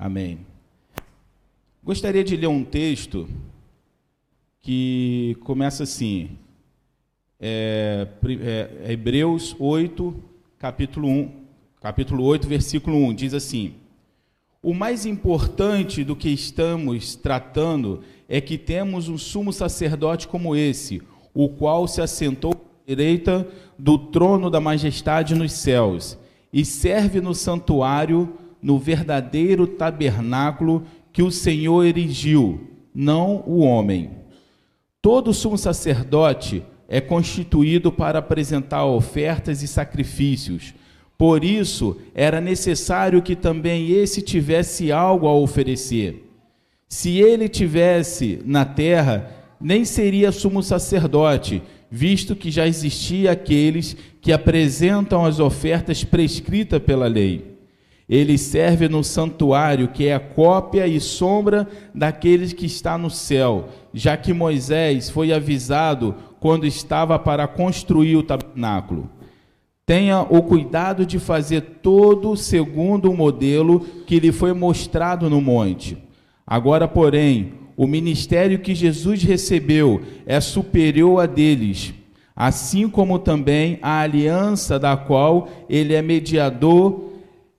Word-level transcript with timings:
Amém. 0.00 0.38
Gostaria 1.82 2.22
de 2.22 2.36
ler 2.36 2.46
um 2.46 2.62
texto 2.62 3.28
que 4.60 5.36
começa 5.40 5.82
assim, 5.82 6.30
é, 7.40 8.06
é, 8.40 8.92
Hebreus 8.92 9.56
8, 9.58 10.14
capítulo 10.56 11.08
1, 11.08 11.32
capítulo 11.82 12.22
8, 12.22 12.46
versículo 12.46 12.96
1, 13.08 13.14
diz 13.14 13.34
assim: 13.34 13.74
O 14.62 14.72
mais 14.72 15.04
importante 15.04 16.04
do 16.04 16.14
que 16.14 16.28
estamos 16.28 17.16
tratando 17.16 18.04
é 18.28 18.40
que 18.40 18.56
temos 18.56 19.08
um 19.08 19.18
sumo 19.18 19.52
sacerdote 19.52 20.28
como 20.28 20.54
esse, 20.54 21.02
o 21.34 21.48
qual 21.48 21.88
se 21.88 22.00
assentou 22.00 22.52
à 22.52 22.86
direita 22.86 23.48
do 23.76 23.98
trono 23.98 24.48
da 24.48 24.60
majestade 24.60 25.34
nos 25.34 25.50
céus 25.50 26.16
e 26.52 26.64
serve 26.64 27.20
no 27.20 27.34
santuário 27.34 28.32
no 28.62 28.78
verdadeiro 28.78 29.66
tabernáculo 29.66 30.84
que 31.12 31.22
o 31.22 31.30
Senhor 31.30 31.84
erigiu, 31.84 32.68
não 32.94 33.42
o 33.46 33.58
homem. 33.58 34.10
Todo 35.00 35.32
sumo 35.32 35.56
sacerdote 35.56 36.62
é 36.88 37.00
constituído 37.00 37.92
para 37.92 38.18
apresentar 38.18 38.84
ofertas 38.84 39.62
e 39.62 39.68
sacrifícios. 39.68 40.74
Por 41.16 41.44
isso, 41.44 41.96
era 42.14 42.40
necessário 42.40 43.20
que 43.20 43.36
também 43.36 43.90
esse 43.90 44.22
tivesse 44.22 44.90
algo 44.92 45.26
a 45.26 45.34
oferecer. 45.34 46.24
Se 46.88 47.18
ele 47.18 47.48
tivesse 47.48 48.40
na 48.44 48.64
terra, 48.64 49.30
nem 49.60 49.84
seria 49.84 50.32
sumo 50.32 50.62
sacerdote, 50.62 51.62
visto 51.90 52.36
que 52.36 52.50
já 52.50 52.66
existia 52.66 53.32
aqueles 53.32 53.96
que 54.20 54.32
apresentam 54.32 55.24
as 55.24 55.40
ofertas 55.40 56.04
prescritas 56.04 56.82
pela 56.82 57.06
lei. 57.06 57.57
Ele 58.08 58.38
serve 58.38 58.88
no 58.88 59.04
santuário, 59.04 59.88
que 59.88 60.06
é 60.06 60.14
a 60.14 60.20
cópia 60.20 60.86
e 60.86 60.98
sombra 60.98 61.68
daqueles 61.94 62.54
que 62.54 62.64
está 62.64 62.96
no 62.96 63.10
céu, 63.10 63.68
já 63.92 64.16
que 64.16 64.32
Moisés 64.32 65.10
foi 65.10 65.30
avisado 65.30 66.14
quando 66.40 66.66
estava 66.66 67.18
para 67.18 67.46
construir 67.46 68.16
o 68.16 68.22
tabernáculo. 68.22 69.10
Tenha 69.84 70.22
o 70.22 70.42
cuidado 70.42 71.04
de 71.04 71.18
fazer 71.18 71.60
todo 71.82 72.36
segundo 72.36 73.10
o 73.10 73.16
modelo 73.16 73.80
que 74.06 74.18
lhe 74.18 74.32
foi 74.32 74.52
mostrado 74.52 75.28
no 75.28 75.40
monte. 75.40 75.96
Agora, 76.46 76.88
porém, 76.88 77.54
o 77.76 77.86
ministério 77.86 78.58
que 78.58 78.74
Jesus 78.74 79.22
recebeu 79.22 80.00
é 80.26 80.40
superior 80.40 81.22
a 81.22 81.26
deles, 81.26 81.94
assim 82.34 82.88
como 82.88 83.18
também 83.18 83.78
a 83.82 84.00
aliança 84.00 84.78
da 84.78 84.96
qual 84.96 85.48
ele 85.68 85.94
é 85.94 86.02
mediador 86.02 87.07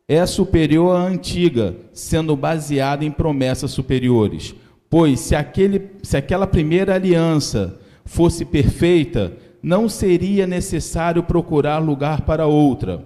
é 0.09 0.25
superior 0.25 0.95
à 0.95 1.03
antiga, 1.03 1.75
sendo 1.93 2.35
baseada 2.35 3.05
em 3.05 3.11
promessas 3.11 3.69
superiores. 3.69 4.55
Pois 4.89 5.19
se, 5.19 5.35
aquele, 5.35 5.83
se 6.01 6.17
aquela 6.17 6.47
primeira 6.47 6.95
aliança 6.95 7.79
fosse 8.03 8.43
perfeita, 8.43 9.38
não 9.61 9.88
seria 9.88 10.47
necessário 10.47 11.21
procurar 11.21 11.77
lugar 11.77 12.21
para 12.21 12.47
outra. 12.47 13.05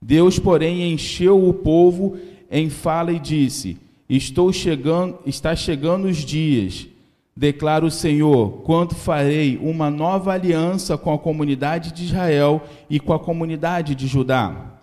Deus, 0.00 0.38
porém, 0.38 0.92
encheu 0.92 1.48
o 1.48 1.52
povo 1.52 2.16
em 2.48 2.70
fala 2.70 3.10
e 3.10 3.18
disse: 3.18 3.76
Estou 4.08 4.52
chegando, 4.52 5.18
está 5.26 5.56
chegando 5.56 6.04
os 6.04 6.18
dias, 6.18 6.86
declara 7.36 7.84
o 7.84 7.90
Senhor, 7.90 8.62
quando 8.62 8.94
farei 8.94 9.58
uma 9.60 9.90
nova 9.90 10.32
aliança 10.32 10.96
com 10.96 11.12
a 11.12 11.18
comunidade 11.18 11.92
de 11.92 12.04
Israel 12.04 12.62
e 12.88 13.00
com 13.00 13.12
a 13.12 13.18
comunidade 13.18 13.96
de 13.96 14.06
Judá 14.06 14.75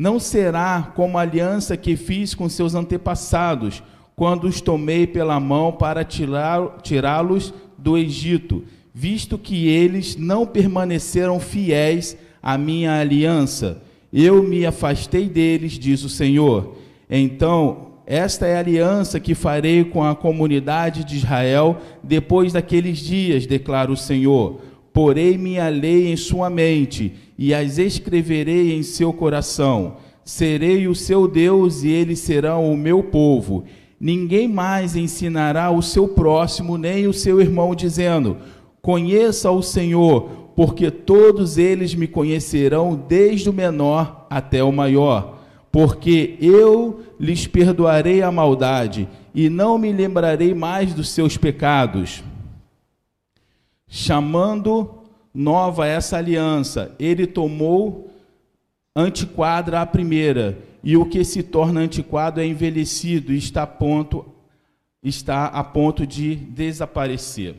não 0.00 0.18
será 0.18 0.94
como 0.96 1.18
a 1.18 1.20
aliança 1.20 1.76
que 1.76 1.94
fiz 1.94 2.34
com 2.34 2.48
seus 2.48 2.74
antepassados, 2.74 3.82
quando 4.16 4.44
os 4.44 4.58
tomei 4.58 5.06
pela 5.06 5.38
mão 5.38 5.72
para 5.72 6.02
tirá-los 6.02 7.52
do 7.76 7.98
Egito, 7.98 8.64
visto 8.94 9.36
que 9.36 9.68
eles 9.68 10.16
não 10.16 10.46
permaneceram 10.46 11.38
fiéis 11.38 12.16
à 12.42 12.56
minha 12.56 12.98
aliança. 12.98 13.82
Eu 14.10 14.42
me 14.42 14.64
afastei 14.64 15.28
deles, 15.28 15.72
diz 15.72 16.02
o 16.02 16.08
Senhor. 16.08 16.78
Então, 17.10 17.88
esta 18.06 18.46
é 18.46 18.56
a 18.56 18.60
aliança 18.60 19.20
que 19.20 19.34
farei 19.34 19.84
com 19.84 20.02
a 20.02 20.16
comunidade 20.16 21.04
de 21.04 21.16
Israel 21.16 21.76
depois 22.02 22.54
daqueles 22.54 23.00
dias, 23.00 23.44
declara 23.44 23.92
o 23.92 23.96
Senhor. 23.98 24.62
Porei 24.94 25.36
minha 25.36 25.68
lei 25.68 26.10
em 26.10 26.16
sua 26.16 26.48
mente 26.48 27.12
e 27.40 27.54
as 27.54 27.78
escreverei 27.78 28.74
em 28.74 28.82
seu 28.82 29.14
coração. 29.14 29.96
Serei 30.22 30.86
o 30.86 30.94
seu 30.94 31.26
Deus 31.26 31.82
e 31.82 31.88
eles 31.88 32.18
serão 32.18 32.70
o 32.70 32.76
meu 32.76 33.02
povo. 33.02 33.64
Ninguém 33.98 34.46
mais 34.46 34.94
ensinará 34.94 35.70
o 35.70 35.80
seu 35.80 36.06
próximo 36.06 36.76
nem 36.76 37.06
o 37.06 37.14
seu 37.14 37.40
irmão, 37.40 37.74
dizendo: 37.74 38.36
Conheça 38.82 39.50
o 39.50 39.62
Senhor, 39.62 40.52
porque 40.54 40.90
todos 40.90 41.56
eles 41.56 41.94
me 41.94 42.06
conhecerão, 42.06 42.94
desde 43.08 43.48
o 43.48 43.54
menor 43.54 44.26
até 44.28 44.62
o 44.62 44.70
maior. 44.70 45.38
Porque 45.72 46.36
eu 46.42 47.00
lhes 47.18 47.46
perdoarei 47.46 48.20
a 48.20 48.30
maldade 48.30 49.08
e 49.34 49.48
não 49.48 49.78
me 49.78 49.90
lembrarei 49.90 50.52
mais 50.52 50.92
dos 50.92 51.08
seus 51.08 51.38
pecados. 51.38 52.22
Chamando 53.88 54.99
nova 55.34 55.86
essa 55.86 56.16
aliança, 56.16 56.94
ele 56.98 57.26
tomou 57.26 58.10
antiquadra 58.94 59.80
a 59.80 59.86
primeira, 59.86 60.58
e 60.82 60.96
o 60.96 61.06
que 61.06 61.24
se 61.24 61.42
torna 61.42 61.80
antiquado 61.80 62.40
é 62.40 62.46
envelhecido 62.46 63.32
e 63.32 63.38
está 63.38 63.62
a 63.62 63.66
ponto, 63.66 64.26
está 65.02 65.46
a 65.46 65.62
ponto 65.62 66.06
de 66.06 66.34
desaparecer. 66.34 67.54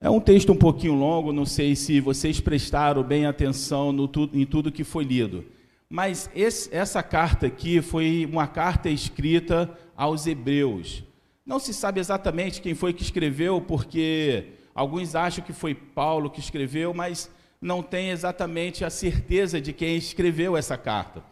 É 0.00 0.10
um 0.10 0.20
texto 0.20 0.52
um 0.52 0.56
pouquinho 0.56 0.94
longo, 0.94 1.32
não 1.32 1.46
sei 1.46 1.76
se 1.76 2.00
vocês 2.00 2.40
prestaram 2.40 3.02
bem 3.02 3.24
atenção 3.24 3.92
no, 3.92 4.10
em 4.34 4.44
tudo 4.44 4.72
que 4.72 4.84
foi 4.84 5.04
lido. 5.04 5.44
Mas 5.88 6.28
esse, 6.34 6.74
essa 6.74 7.02
carta 7.02 7.46
aqui 7.46 7.80
foi 7.80 8.28
uma 8.30 8.46
carta 8.46 8.88
escrita 8.88 9.70
aos 9.96 10.26
hebreus. 10.26 11.04
Não 11.46 11.58
se 11.58 11.72
sabe 11.72 12.00
exatamente 12.00 12.60
quem 12.60 12.74
foi 12.74 12.92
que 12.92 13.02
escreveu, 13.02 13.60
porque 13.60 14.46
Alguns 14.74 15.14
acham 15.14 15.44
que 15.44 15.52
foi 15.52 15.74
Paulo 15.74 16.30
que 16.30 16.40
escreveu, 16.40 16.94
mas 16.94 17.30
não 17.60 17.82
tem 17.82 18.10
exatamente 18.10 18.84
a 18.84 18.90
certeza 18.90 19.60
de 19.60 19.72
quem 19.72 19.96
escreveu 19.96 20.56
essa 20.56 20.76
carta. 20.76 21.22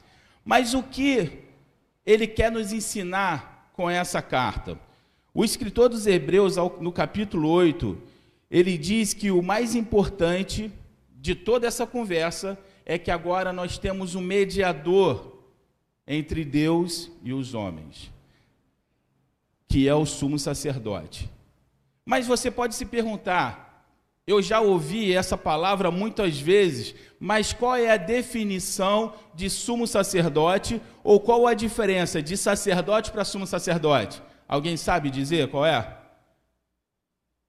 Mas 0.44 0.74
o 0.74 0.82
que 0.82 1.44
ele 2.04 2.26
quer 2.26 2.52
nos 2.52 2.72
ensinar 2.72 3.70
com 3.72 3.88
essa 3.88 4.22
carta? 4.22 4.78
O 5.32 5.44
escritor 5.44 5.88
dos 5.88 6.06
Hebreus, 6.06 6.56
no 6.80 6.92
capítulo 6.92 7.48
8, 7.48 7.98
ele 8.50 8.76
diz 8.76 9.14
que 9.14 9.30
o 9.30 9.42
mais 9.42 9.74
importante 9.74 10.70
de 11.14 11.34
toda 11.34 11.66
essa 11.66 11.86
conversa 11.86 12.58
é 12.84 12.98
que 12.98 13.10
agora 13.10 13.52
nós 13.52 13.78
temos 13.78 14.14
um 14.14 14.20
mediador 14.20 15.38
entre 16.06 16.44
Deus 16.44 17.10
e 17.22 17.32
os 17.32 17.54
homens, 17.54 18.10
que 19.68 19.86
é 19.86 19.94
o 19.94 20.04
sumo 20.04 20.38
sacerdote. 20.38 21.30
Mas 22.10 22.26
você 22.26 22.50
pode 22.50 22.74
se 22.74 22.84
perguntar, 22.84 23.86
eu 24.26 24.42
já 24.42 24.60
ouvi 24.60 25.14
essa 25.14 25.38
palavra 25.38 25.92
muitas 25.92 26.40
vezes, 26.40 26.92
mas 27.20 27.52
qual 27.52 27.76
é 27.76 27.92
a 27.92 27.96
definição 27.96 29.14
de 29.32 29.48
sumo 29.48 29.86
sacerdote 29.86 30.82
ou 31.04 31.20
qual 31.20 31.46
a 31.46 31.54
diferença 31.54 32.20
de 32.20 32.36
sacerdote 32.36 33.12
para 33.12 33.24
sumo 33.24 33.46
sacerdote? 33.46 34.20
Alguém 34.48 34.76
sabe 34.76 35.08
dizer 35.08 35.52
qual 35.52 35.64
é? 35.64 35.98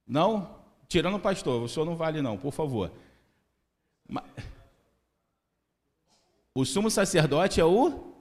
Não? 0.06 0.56
Tirando 0.88 1.16
o 1.16 1.20
pastor, 1.20 1.64
o 1.64 1.68
senhor 1.68 1.88
não 1.88 1.96
vale 1.96 2.22
não, 2.22 2.38
por 2.38 2.54
favor. 2.54 2.92
O 6.54 6.64
sumo 6.64 6.92
sacerdote 6.92 7.60
é 7.60 7.66
o? 7.66 8.14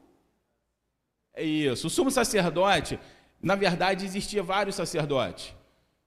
É 1.35 1.45
isso. 1.45 1.89
O 1.89 1.91
sumo 1.91 2.11
sacerdote, 2.11 2.99
na 3.43 3.57
verdade, 3.57 4.07
existia 4.07 4.43
vários 4.43 4.77
sacerdotes. 4.77 5.60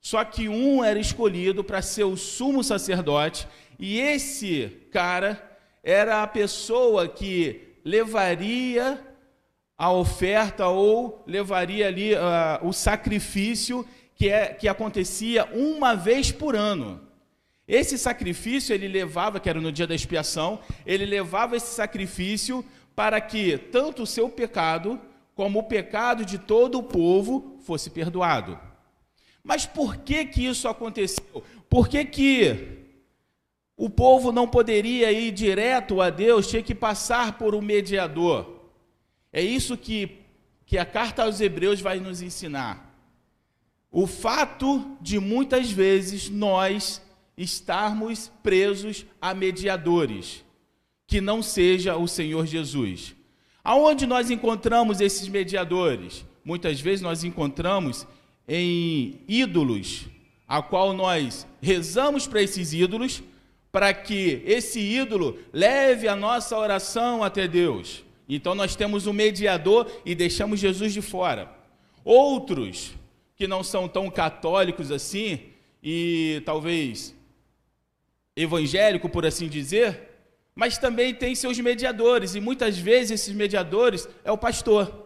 Só 0.03 0.21
que 0.25 0.49
um 0.49 0.83
era 0.83 0.99
escolhido 0.99 1.63
para 1.63 1.81
ser 1.81 2.03
o 2.03 2.17
sumo 2.17 2.61
sacerdote, 2.61 3.47
e 3.79 4.01
esse 4.01 4.85
cara 4.91 5.41
era 5.81 6.21
a 6.21 6.27
pessoa 6.27 7.07
que 7.07 7.77
levaria 7.85 9.01
a 9.77 9.89
oferta 9.93 10.67
ou 10.67 11.23
levaria 11.25 11.87
ali 11.87 12.13
uh, 12.15 12.19
o 12.63 12.73
sacrifício 12.73 13.87
que, 14.13 14.27
é, 14.27 14.47
que 14.47 14.67
acontecia 14.67 15.45
uma 15.53 15.95
vez 15.95 16.33
por 16.33 16.53
ano. 16.53 17.01
Esse 17.65 17.97
sacrifício 17.97 18.73
ele 18.73 18.89
levava, 18.89 19.39
que 19.39 19.49
era 19.49 19.61
no 19.61 19.71
dia 19.71 19.87
da 19.87 19.95
expiação, 19.95 20.59
ele 20.85 21.05
levava 21.05 21.55
esse 21.55 21.73
sacrifício 21.73 22.63
para 22.93 23.21
que 23.21 23.57
tanto 23.57 24.03
o 24.03 24.07
seu 24.07 24.27
pecado 24.27 24.99
como 25.33 25.59
o 25.59 25.63
pecado 25.63 26.25
de 26.25 26.37
todo 26.37 26.77
o 26.77 26.83
povo 26.83 27.57
fosse 27.63 27.89
perdoado. 27.89 28.72
Mas 29.43 29.65
por 29.65 29.97
que 29.97 30.25
que 30.25 30.45
isso 30.45 30.67
aconteceu? 30.67 31.43
Por 31.69 31.89
que 31.89 32.05
que 32.05 32.83
o 33.75 33.89
povo 33.89 34.31
não 34.31 34.47
poderia 34.47 35.11
ir 35.11 35.31
direto 35.31 36.01
a 36.01 36.09
Deus, 36.09 36.47
tinha 36.47 36.63
que 36.63 36.73
passar 36.73 37.37
por 37.37 37.53
um 37.53 37.61
mediador? 37.61 38.61
É 39.31 39.41
isso 39.41 39.75
que, 39.75 40.19
que 40.65 40.77
a 40.77 40.85
carta 40.85 41.23
aos 41.23 41.41
Hebreus 41.41 41.81
vai 41.81 41.99
nos 41.99 42.21
ensinar? 42.21 42.91
O 43.91 44.07
fato 44.07 44.97
de 45.01 45.19
muitas 45.19 45.71
vezes 45.71 46.29
nós 46.29 47.01
estarmos 47.37 48.31
presos 48.41 49.05
a 49.21 49.33
mediadores, 49.33 50.43
que 51.05 51.19
não 51.19 51.41
seja 51.41 51.97
o 51.97 52.07
Senhor 52.07 52.45
Jesus. 52.45 53.15
Aonde 53.63 54.05
nós 54.05 54.29
encontramos 54.29 55.01
esses 55.01 55.27
mediadores? 55.27 56.25
Muitas 56.43 56.79
vezes 56.79 57.01
nós 57.01 57.23
encontramos 57.23 58.07
em 58.47 59.21
ídolos, 59.27 60.05
a 60.47 60.61
qual 60.61 60.93
nós 60.93 61.47
rezamos 61.61 62.27
para 62.27 62.41
esses 62.41 62.73
ídolos, 62.73 63.23
para 63.71 63.93
que 63.93 64.41
esse 64.45 64.79
ídolo 64.79 65.39
leve 65.51 66.07
a 66.07 66.15
nossa 66.15 66.57
oração 66.57 67.23
até 67.23 67.47
Deus. 67.47 68.03
Então 68.27 68.53
nós 68.53 68.75
temos 68.75 69.07
um 69.07 69.13
mediador 69.13 69.89
e 70.05 70.13
deixamos 70.13 70.59
Jesus 70.59 70.93
de 70.93 71.01
fora. 71.01 71.51
Outros 72.03 72.93
que 73.35 73.47
não 73.47 73.63
são 73.63 73.87
tão 73.87 74.09
católicos 74.09 74.91
assim 74.91 75.39
e 75.81 76.41
talvez 76.45 77.15
evangélico, 78.35 79.09
por 79.09 79.25
assim 79.25 79.47
dizer, 79.47 80.13
mas 80.55 80.77
também 80.77 81.13
tem 81.13 81.35
seus 81.35 81.59
mediadores, 81.59 82.35
e 82.35 82.39
muitas 82.39 82.77
vezes 82.77 83.11
esses 83.11 83.33
mediadores 83.33 84.07
é 84.23 84.31
o 84.31 84.37
pastor. 84.37 85.02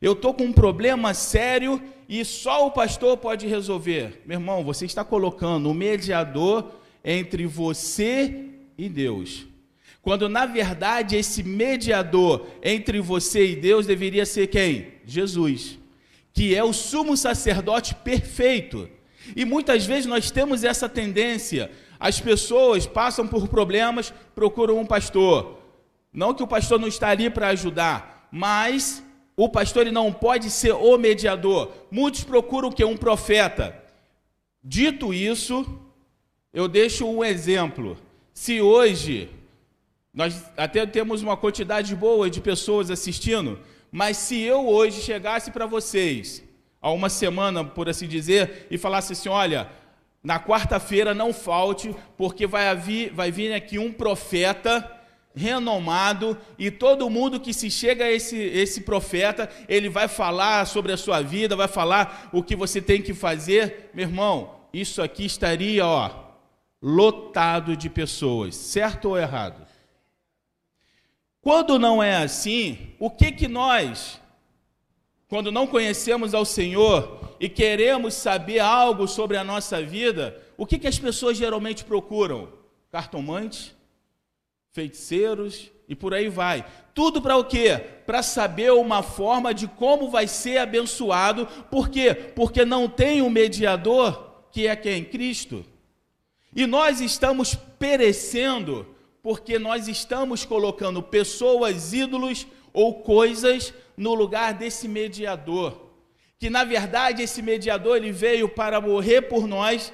Eu 0.00 0.12
estou 0.12 0.34
com 0.34 0.44
um 0.44 0.52
problema 0.52 1.14
sério 1.14 1.82
e 2.08 2.24
só 2.24 2.66
o 2.66 2.70
pastor 2.70 3.16
pode 3.16 3.46
resolver. 3.46 4.22
Meu 4.26 4.38
irmão, 4.38 4.64
você 4.64 4.84
está 4.84 5.04
colocando 5.04 5.70
o 5.70 5.74
mediador 5.74 6.72
entre 7.04 7.46
você 7.46 8.46
e 8.76 8.88
Deus. 8.88 9.46
Quando 10.02 10.28
na 10.28 10.44
verdade 10.44 11.16
esse 11.16 11.42
mediador 11.42 12.46
entre 12.62 13.00
você 13.00 13.52
e 13.52 13.56
Deus 13.56 13.86
deveria 13.86 14.26
ser 14.26 14.48
quem? 14.48 14.88
Jesus, 15.06 15.78
que 16.32 16.54
é 16.54 16.62
o 16.62 16.72
sumo 16.72 17.16
sacerdote 17.16 17.94
perfeito. 17.94 18.88
E 19.34 19.44
muitas 19.44 19.86
vezes 19.86 20.04
nós 20.04 20.30
temos 20.30 20.64
essa 20.64 20.88
tendência 20.88 21.70
as 22.04 22.20
pessoas 22.20 22.86
passam 22.86 23.26
por 23.26 23.48
problemas, 23.48 24.12
procuram 24.34 24.78
um 24.78 24.84
pastor. 24.84 25.58
Não 26.12 26.34
que 26.34 26.42
o 26.42 26.46
pastor 26.46 26.78
não 26.78 26.86
está 26.86 27.08
ali 27.08 27.30
para 27.30 27.48
ajudar, 27.48 28.28
mas 28.30 29.02
o 29.36 29.48
pastor 29.48 29.86
não 29.90 30.12
pode 30.12 30.50
ser 30.50 30.72
o 30.72 30.96
mediador. 30.96 31.72
Muitos 31.90 32.22
procuram 32.24 32.68
o 32.68 32.72
que? 32.72 32.84
Um 32.84 32.96
profeta. 32.96 33.76
Dito 34.62 35.12
isso, 35.12 35.66
eu 36.52 36.68
deixo 36.68 37.06
um 37.06 37.24
exemplo. 37.24 37.96
Se 38.32 38.60
hoje, 38.60 39.28
nós 40.12 40.44
até 40.56 40.86
temos 40.86 41.22
uma 41.22 41.36
quantidade 41.36 41.94
boa 41.94 42.30
de 42.30 42.40
pessoas 42.40 42.90
assistindo, 42.90 43.58
mas 43.90 44.16
se 44.16 44.40
eu 44.40 44.68
hoje 44.68 45.00
chegasse 45.00 45.50
para 45.50 45.66
vocês, 45.66 46.42
há 46.80 46.90
uma 46.90 47.08
semana, 47.08 47.64
por 47.64 47.88
assim 47.88 48.06
dizer, 48.06 48.66
e 48.70 48.78
falasse 48.78 49.12
assim: 49.12 49.28
olha, 49.28 49.68
na 50.22 50.38
quarta-feira 50.38 51.12
não 51.12 51.32
falte, 51.32 51.94
porque 52.16 52.46
vai 52.46 52.74
vir, 52.76 53.12
vai 53.12 53.30
vir 53.30 53.52
aqui 53.52 53.78
um 53.78 53.92
profeta 53.92 55.03
renomado 55.34 56.38
e 56.58 56.70
todo 56.70 57.10
mundo 57.10 57.40
que 57.40 57.52
se 57.52 57.70
chega 57.70 58.04
a 58.04 58.12
esse, 58.12 58.36
esse 58.36 58.82
profeta, 58.82 59.50
ele 59.68 59.88
vai 59.88 60.06
falar 60.06 60.66
sobre 60.66 60.92
a 60.92 60.96
sua 60.96 61.20
vida, 61.20 61.56
vai 61.56 61.68
falar 61.68 62.30
o 62.32 62.42
que 62.42 62.54
você 62.54 62.80
tem 62.80 63.02
que 63.02 63.12
fazer. 63.12 63.90
Meu 63.92 64.06
irmão, 64.06 64.60
isso 64.72 65.02
aqui 65.02 65.24
estaria, 65.24 65.84
ó, 65.84 66.10
lotado 66.80 67.76
de 67.76 67.90
pessoas, 67.90 68.54
certo 68.54 69.10
ou 69.10 69.18
errado? 69.18 69.66
Quando 71.40 71.78
não 71.78 72.02
é 72.02 72.16
assim, 72.16 72.94
o 72.98 73.10
que 73.10 73.32
que 73.32 73.48
nós, 73.48 74.20
quando 75.28 75.52
não 75.52 75.66
conhecemos 75.66 76.32
ao 76.32 76.44
Senhor, 76.44 77.24
e 77.40 77.48
queremos 77.48 78.14
saber 78.14 78.60
algo 78.60 79.06
sobre 79.06 79.36
a 79.36 79.44
nossa 79.44 79.82
vida, 79.82 80.40
o 80.56 80.64
que, 80.64 80.78
que 80.78 80.86
as 80.86 80.98
pessoas 80.98 81.36
geralmente 81.36 81.84
procuram? 81.84 82.48
Cartomantes, 82.90 83.74
feiticeiros 84.74 85.70
e 85.88 85.94
por 85.94 86.12
aí 86.12 86.28
vai. 86.28 86.66
Tudo 86.92 87.22
para 87.22 87.38
o 87.38 87.44
quê? 87.44 87.80
Para 88.04 88.22
saber 88.22 88.70
uma 88.72 89.02
forma 89.02 89.54
de 89.54 89.66
como 89.66 90.10
vai 90.10 90.28
ser 90.28 90.58
abençoado. 90.58 91.46
Por 91.70 91.88
quê? 91.88 92.14
Porque 92.14 92.62
não 92.66 92.86
tem 92.86 93.22
um 93.22 93.30
mediador 93.30 94.44
que 94.52 94.66
é 94.66 94.76
quem? 94.76 95.02
Cristo. 95.02 95.64
E 96.54 96.66
nós 96.66 97.00
estamos 97.00 97.54
perecendo 97.78 98.86
porque 99.22 99.58
nós 99.58 99.88
estamos 99.88 100.44
colocando 100.44 101.02
pessoas, 101.02 101.94
ídolos 101.94 102.46
ou 102.74 103.02
coisas 103.02 103.72
no 103.96 104.12
lugar 104.12 104.52
desse 104.52 104.86
mediador 104.86 105.84
que 106.44 106.50
na 106.50 106.62
verdade 106.62 107.22
esse 107.22 107.40
mediador 107.40 107.96
ele 107.96 108.12
veio 108.12 108.46
para 108.46 108.78
morrer 108.78 109.22
por 109.22 109.46
nós 109.46 109.90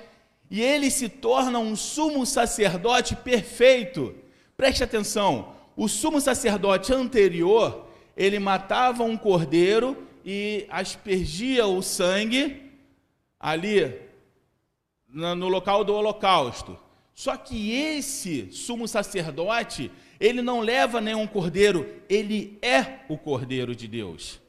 e 0.50 0.61
ele 0.61 0.91
se 0.91 1.09
torna 1.09 1.61
um 1.61 1.76
sumo 1.76 2.26
sacerdote 2.26 3.15
perfeito. 3.15 4.12
Preste 4.61 4.85
atenção, 4.85 5.55
o 5.75 5.89
sumo 5.89 6.21
sacerdote 6.21 6.93
anterior, 6.93 7.87
ele 8.15 8.39
matava 8.39 9.03
um 9.03 9.17
cordeiro 9.17 9.97
e 10.23 10.67
aspergia 10.69 11.67
o 11.67 11.81
sangue 11.81 12.71
ali 13.41 13.91
no 15.09 15.49
local 15.49 15.83
do 15.83 15.95
holocausto. 15.95 16.79
Só 17.15 17.39
que 17.39 17.73
esse 17.73 18.53
sumo 18.53 18.87
sacerdote, 18.87 19.91
ele 20.21 20.43
não 20.43 20.61
leva 20.61 21.01
nenhum 21.01 21.27
cordeiro, 21.27 21.89
ele 22.07 22.59
é 22.61 22.99
o 23.09 23.17
cordeiro 23.17 23.75
de 23.75 23.89
Deus. 23.89 24.43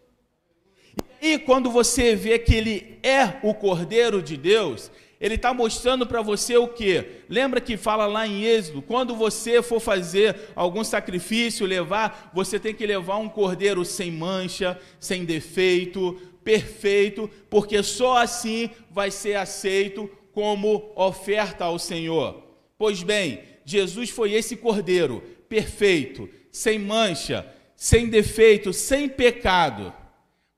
E 1.21 1.39
quando 1.39 1.71
você 1.71 2.17
vê 2.17 2.37
que 2.37 2.53
ele 2.53 2.99
é 3.01 3.39
o 3.43 3.53
Cordeiro 3.53 4.21
de 4.21 4.35
Deus, 4.35 4.91
ele 5.21 5.35
está 5.35 5.53
mostrando 5.53 6.07
para 6.07 6.21
você 6.23 6.57
o 6.57 6.67
que? 6.67 7.05
Lembra 7.29 7.61
que 7.61 7.77
fala 7.77 8.07
lá 8.07 8.27
em 8.27 8.43
Êxodo: 8.43 8.81
quando 8.81 9.15
você 9.15 9.61
for 9.61 9.79
fazer 9.79 10.35
algum 10.55 10.83
sacrifício, 10.83 11.67
levar, 11.67 12.31
você 12.33 12.59
tem 12.59 12.73
que 12.73 12.85
levar 12.85 13.17
um 13.17 13.29
cordeiro 13.29 13.85
sem 13.85 14.11
mancha, 14.11 14.79
sem 14.99 15.23
defeito, 15.23 16.19
perfeito, 16.43 17.29
porque 17.51 17.83
só 17.83 18.17
assim 18.17 18.71
vai 18.89 19.11
ser 19.11 19.35
aceito 19.35 20.09
como 20.33 20.91
oferta 20.95 21.65
ao 21.65 21.77
Senhor. 21.77 22.43
Pois 22.75 23.03
bem, 23.03 23.43
Jesus 23.63 24.09
foi 24.09 24.33
esse 24.33 24.57
cordeiro 24.57 25.21
perfeito, 25.47 26.27
sem 26.51 26.79
mancha, 26.79 27.45
sem 27.75 28.09
defeito, 28.09 28.73
sem 28.73 29.07
pecado 29.07 29.93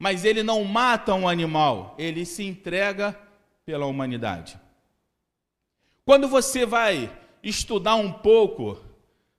mas 0.04 0.26
ele 0.26 0.44
não 0.44 0.66
mata 0.66 1.14
um 1.14 1.30
animal, 1.30 1.96
ele 1.98 2.26
se 2.26 2.44
entrega 2.44 3.18
pela 3.66 3.86
humanidade. 3.86 4.60
Quando 6.06 6.28
você 6.28 6.66
vai 6.66 7.12
estudar 7.42 7.96
um 7.96 8.12
pouco 8.12 8.82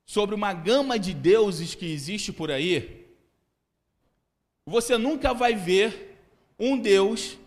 sobre 0.05 0.35
uma 0.35 0.53
gama 0.53 0.99
de 0.99 1.13
deuses 1.13 1.75
que 1.75 1.87
existe 1.93 2.33
por 2.33 2.51
aí, 2.51 3.07
você 4.67 4.97
nunca 4.97 5.35
vai 5.35 5.55
ver 5.55 6.19
um 6.59 6.79
Deus 6.79 7.39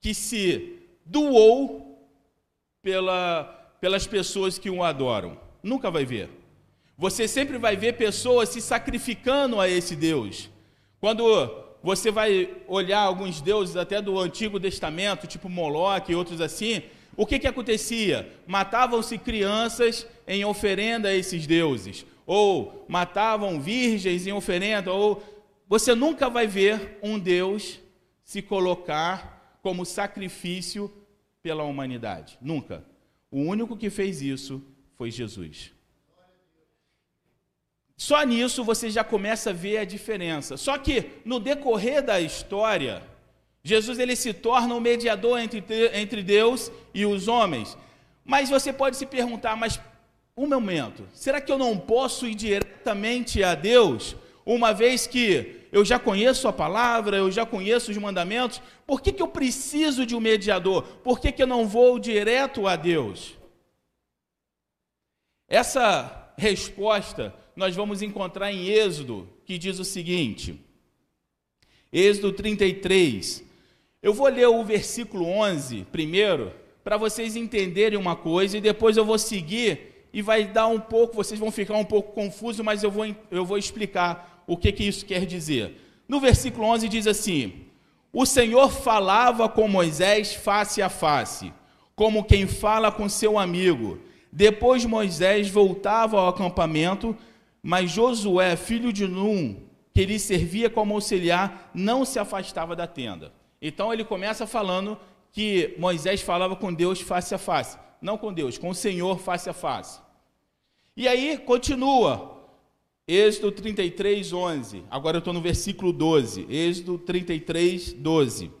que 0.00 0.12
se 0.12 0.78
doou 1.04 2.10
pela, 2.82 3.44
pelas 3.80 4.06
pessoas 4.06 4.58
que 4.58 4.70
o 4.70 4.82
adoram. 4.82 5.40
Nunca 5.62 5.90
vai 5.90 6.04
ver. 6.04 6.30
Você 6.98 7.28
sempre 7.28 7.58
vai 7.58 7.76
ver 7.76 7.96
pessoas 7.96 8.48
se 8.48 8.60
sacrificando 8.60 9.60
a 9.60 9.68
esse 9.68 9.94
Deus. 9.94 10.48
Quando 10.98 11.65
você 11.86 12.10
vai 12.10 12.52
olhar 12.66 12.98
alguns 12.98 13.40
deuses 13.40 13.76
até 13.76 14.02
do 14.02 14.18
Antigo 14.18 14.58
Testamento, 14.58 15.28
tipo 15.28 15.48
Moloque 15.48 16.10
e 16.10 16.16
outros 16.16 16.40
assim, 16.40 16.82
o 17.16 17.24
que, 17.24 17.38
que 17.38 17.46
acontecia? 17.46 18.28
Matavam-se 18.44 19.16
crianças 19.16 20.04
em 20.26 20.44
oferenda 20.44 21.10
a 21.10 21.14
esses 21.14 21.46
deuses, 21.46 22.04
ou 22.26 22.84
matavam 22.88 23.60
virgens 23.60 24.26
em 24.26 24.32
oferenda, 24.32 24.92
ou 24.92 25.22
você 25.68 25.94
nunca 25.94 26.28
vai 26.28 26.48
ver 26.48 26.98
um 27.00 27.20
Deus 27.20 27.78
se 28.24 28.42
colocar 28.42 29.56
como 29.62 29.86
sacrifício 29.86 30.92
pela 31.40 31.62
humanidade. 31.62 32.36
Nunca. 32.42 32.84
O 33.30 33.38
único 33.42 33.76
que 33.76 33.90
fez 33.90 34.20
isso 34.20 34.60
foi 34.96 35.12
Jesus. 35.12 35.70
Só 37.96 38.22
nisso 38.22 38.62
você 38.62 38.90
já 38.90 39.02
começa 39.02 39.50
a 39.50 39.52
ver 39.54 39.78
a 39.78 39.84
diferença. 39.84 40.56
Só 40.56 40.76
que 40.76 41.10
no 41.24 41.40
decorrer 41.40 42.02
da 42.02 42.20
história, 42.20 43.02
Jesus 43.62 43.98
ele 43.98 44.14
se 44.14 44.34
torna 44.34 44.74
o 44.74 44.78
um 44.78 44.80
mediador 44.80 45.38
entre, 45.38 45.64
entre 45.94 46.22
Deus 46.22 46.70
e 46.92 47.06
os 47.06 47.26
homens. 47.26 47.76
Mas 48.24 48.50
você 48.50 48.72
pode 48.72 48.96
se 48.96 49.06
perguntar, 49.06 49.56
mas 49.56 49.80
um 50.36 50.46
momento, 50.46 51.08
será 51.14 51.40
que 51.40 51.50
eu 51.50 51.56
não 51.56 51.78
posso 51.78 52.26
ir 52.26 52.34
diretamente 52.34 53.42
a 53.42 53.54
Deus, 53.54 54.14
uma 54.44 54.74
vez 54.74 55.06
que 55.06 55.66
eu 55.72 55.84
já 55.84 55.98
conheço 55.98 56.46
a 56.46 56.52
palavra, 56.52 57.16
eu 57.16 57.30
já 57.30 57.46
conheço 57.46 57.90
os 57.90 57.96
mandamentos, 57.96 58.60
por 58.86 59.00
que, 59.00 59.12
que 59.12 59.22
eu 59.22 59.28
preciso 59.28 60.04
de 60.04 60.14
um 60.14 60.20
mediador? 60.20 60.82
Por 61.02 61.18
que, 61.18 61.32
que 61.32 61.42
eu 61.42 61.46
não 61.46 61.66
vou 61.66 61.98
direto 61.98 62.66
a 62.66 62.76
Deus? 62.76 63.34
Essa 65.48 66.32
resposta 66.36 67.34
nós 67.56 67.74
vamos 67.74 68.02
encontrar 68.02 68.52
em 68.52 68.68
Êxodo, 68.68 69.26
que 69.46 69.56
diz 69.56 69.78
o 69.78 69.84
seguinte: 69.84 70.60
Êxodo 71.90 72.32
33. 72.32 73.42
Eu 74.02 74.12
vou 74.12 74.28
ler 74.28 74.46
o 74.46 74.62
versículo 74.62 75.26
11 75.26 75.86
primeiro, 75.90 76.52
para 76.84 76.96
vocês 76.96 77.34
entenderem 77.34 77.98
uma 77.98 78.14
coisa, 78.14 78.58
e 78.58 78.60
depois 78.60 78.96
eu 78.96 79.04
vou 79.04 79.18
seguir 79.18 80.06
e 80.12 80.22
vai 80.22 80.44
dar 80.44 80.66
um 80.66 80.78
pouco, 80.78 81.16
vocês 81.16 81.40
vão 81.40 81.50
ficar 81.50 81.74
um 81.74 81.84
pouco 81.84 82.12
confusos, 82.12 82.64
mas 82.64 82.82
eu 82.82 82.90
vou, 82.90 83.04
eu 83.30 83.44
vou 83.44 83.58
explicar 83.58 84.44
o 84.46 84.56
que, 84.56 84.70
que 84.70 84.84
isso 84.84 85.04
quer 85.04 85.26
dizer. 85.26 85.80
No 86.06 86.20
versículo 86.20 86.66
11 86.68 86.88
diz 86.88 87.06
assim: 87.06 87.64
O 88.12 88.24
Senhor 88.26 88.70
falava 88.70 89.48
com 89.48 89.66
Moisés 89.66 90.34
face 90.34 90.80
a 90.80 90.88
face, 90.88 91.52
como 91.94 92.24
quem 92.24 92.46
fala 92.46 92.92
com 92.92 93.08
seu 93.08 93.38
amigo. 93.38 93.98
Depois 94.30 94.84
Moisés 94.84 95.48
voltava 95.48 96.20
ao 96.20 96.28
acampamento, 96.28 97.16
mas 97.66 97.90
Josué, 97.90 98.54
filho 98.54 98.92
de 98.92 99.08
Num, 99.08 99.60
que 99.92 100.06
lhe 100.06 100.20
servia 100.20 100.70
como 100.70 100.94
auxiliar, 100.94 101.68
não 101.74 102.04
se 102.04 102.16
afastava 102.16 102.76
da 102.76 102.86
tenda. 102.86 103.32
Então 103.60 103.92
ele 103.92 104.04
começa 104.04 104.46
falando 104.46 104.96
que 105.32 105.74
Moisés 105.76 106.22
falava 106.22 106.54
com 106.54 106.72
Deus 106.72 107.00
face 107.00 107.34
a 107.34 107.38
face. 107.38 107.76
Não 108.00 108.16
com 108.16 108.32
Deus, 108.32 108.56
com 108.56 108.68
o 108.68 108.74
Senhor 108.74 109.18
face 109.18 109.50
a 109.50 109.52
face. 109.52 110.00
E 110.96 111.08
aí 111.08 111.36
continua. 111.38 112.40
Êxodo 113.04 113.50
33, 113.50 114.32
11. 114.32 114.84
Agora 114.88 115.16
eu 115.16 115.18
estou 115.18 115.34
no 115.34 115.40
versículo 115.40 115.92
12. 115.92 116.46
Êxodo 116.48 116.98
33, 116.98 117.94
12. 117.94 118.52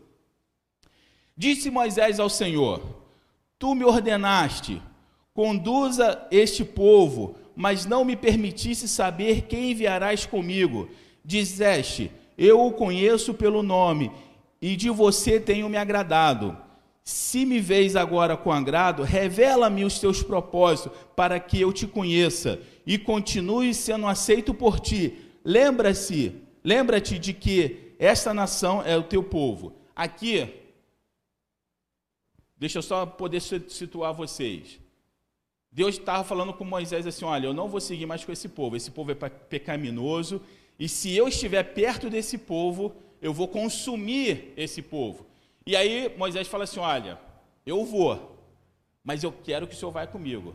Disse 1.36 1.70
Moisés 1.70 2.18
ao 2.18 2.28
Senhor: 2.28 2.82
Tu 3.56 3.72
me 3.72 3.84
ordenaste, 3.84 4.82
conduza 5.32 6.26
este 6.32 6.64
povo, 6.64 7.36
mas 7.56 7.86
não 7.86 8.04
me 8.04 8.14
permitisse 8.14 8.86
saber 8.86 9.42
quem 9.42 9.70
enviarás 9.70 10.26
comigo. 10.26 10.90
Dizeste: 11.24 12.12
Eu 12.36 12.60
o 12.60 12.72
conheço 12.72 13.32
pelo 13.32 13.62
nome, 13.62 14.12
e 14.60 14.76
de 14.76 14.90
você 14.90 15.40
tenho 15.40 15.68
me 15.68 15.78
agradado. 15.78 16.56
Se 17.02 17.46
me 17.46 17.60
vês 17.60 17.94
agora 17.94 18.36
com 18.36 18.50
agrado, 18.52 19.02
revela-me 19.02 19.84
os 19.84 19.98
teus 19.98 20.22
propósitos, 20.22 20.92
para 21.14 21.38
que 21.38 21.60
eu 21.60 21.72
te 21.72 21.86
conheça 21.86 22.60
e 22.84 22.98
continue 22.98 23.72
sendo 23.72 24.06
aceito 24.06 24.52
por 24.52 24.80
ti. 24.80 25.16
Lembra-se, 25.44 26.34
lembra-te 26.64 27.18
de 27.18 27.32
que 27.32 27.94
esta 27.98 28.34
nação 28.34 28.82
é 28.82 28.96
o 28.96 29.04
teu 29.04 29.22
povo. 29.22 29.72
Aqui, 29.94 30.52
deixa 32.56 32.78
eu 32.78 32.82
só 32.82 33.06
poder 33.06 33.40
situar 33.40 34.12
vocês. 34.12 34.80
Deus 35.76 35.96
estava 35.96 36.24
falando 36.24 36.54
com 36.54 36.64
Moisés 36.64 37.06
assim: 37.06 37.26
olha, 37.26 37.48
eu 37.48 37.52
não 37.52 37.68
vou 37.68 37.82
seguir 37.82 38.06
mais 38.06 38.24
com 38.24 38.32
esse 38.32 38.48
povo, 38.48 38.76
esse 38.76 38.90
povo 38.90 39.12
é 39.12 39.14
pecaminoso, 39.14 40.40
e 40.78 40.88
se 40.88 41.14
eu 41.14 41.28
estiver 41.28 41.62
perto 41.62 42.08
desse 42.08 42.38
povo, 42.38 42.94
eu 43.20 43.30
vou 43.30 43.46
consumir 43.46 44.54
esse 44.56 44.80
povo. 44.80 45.26
E 45.66 45.76
aí 45.76 46.10
Moisés 46.16 46.48
fala 46.48 46.64
assim: 46.64 46.80
Olha, 46.80 47.20
eu 47.66 47.84
vou, 47.84 48.38
mas 49.04 49.22
eu 49.22 49.30
quero 49.30 49.66
que 49.66 49.74
o 49.74 49.76
senhor 49.76 49.90
vá 49.90 50.06
comigo. 50.06 50.54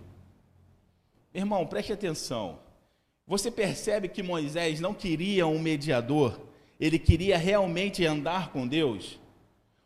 Irmão, 1.31 1.67
preste 1.67 1.93
atenção. 1.93 2.57
Você 3.27 3.51
percebe 3.51 4.07
que 4.07 4.23
Moisés 4.23 4.79
não 4.79 4.91
queria 4.91 5.45
um 5.45 5.59
mediador, 5.59 6.39
ele 6.79 6.97
queria 6.97 7.37
realmente 7.37 8.03
andar 8.03 8.51
com 8.51 8.67
Deus? 8.67 9.19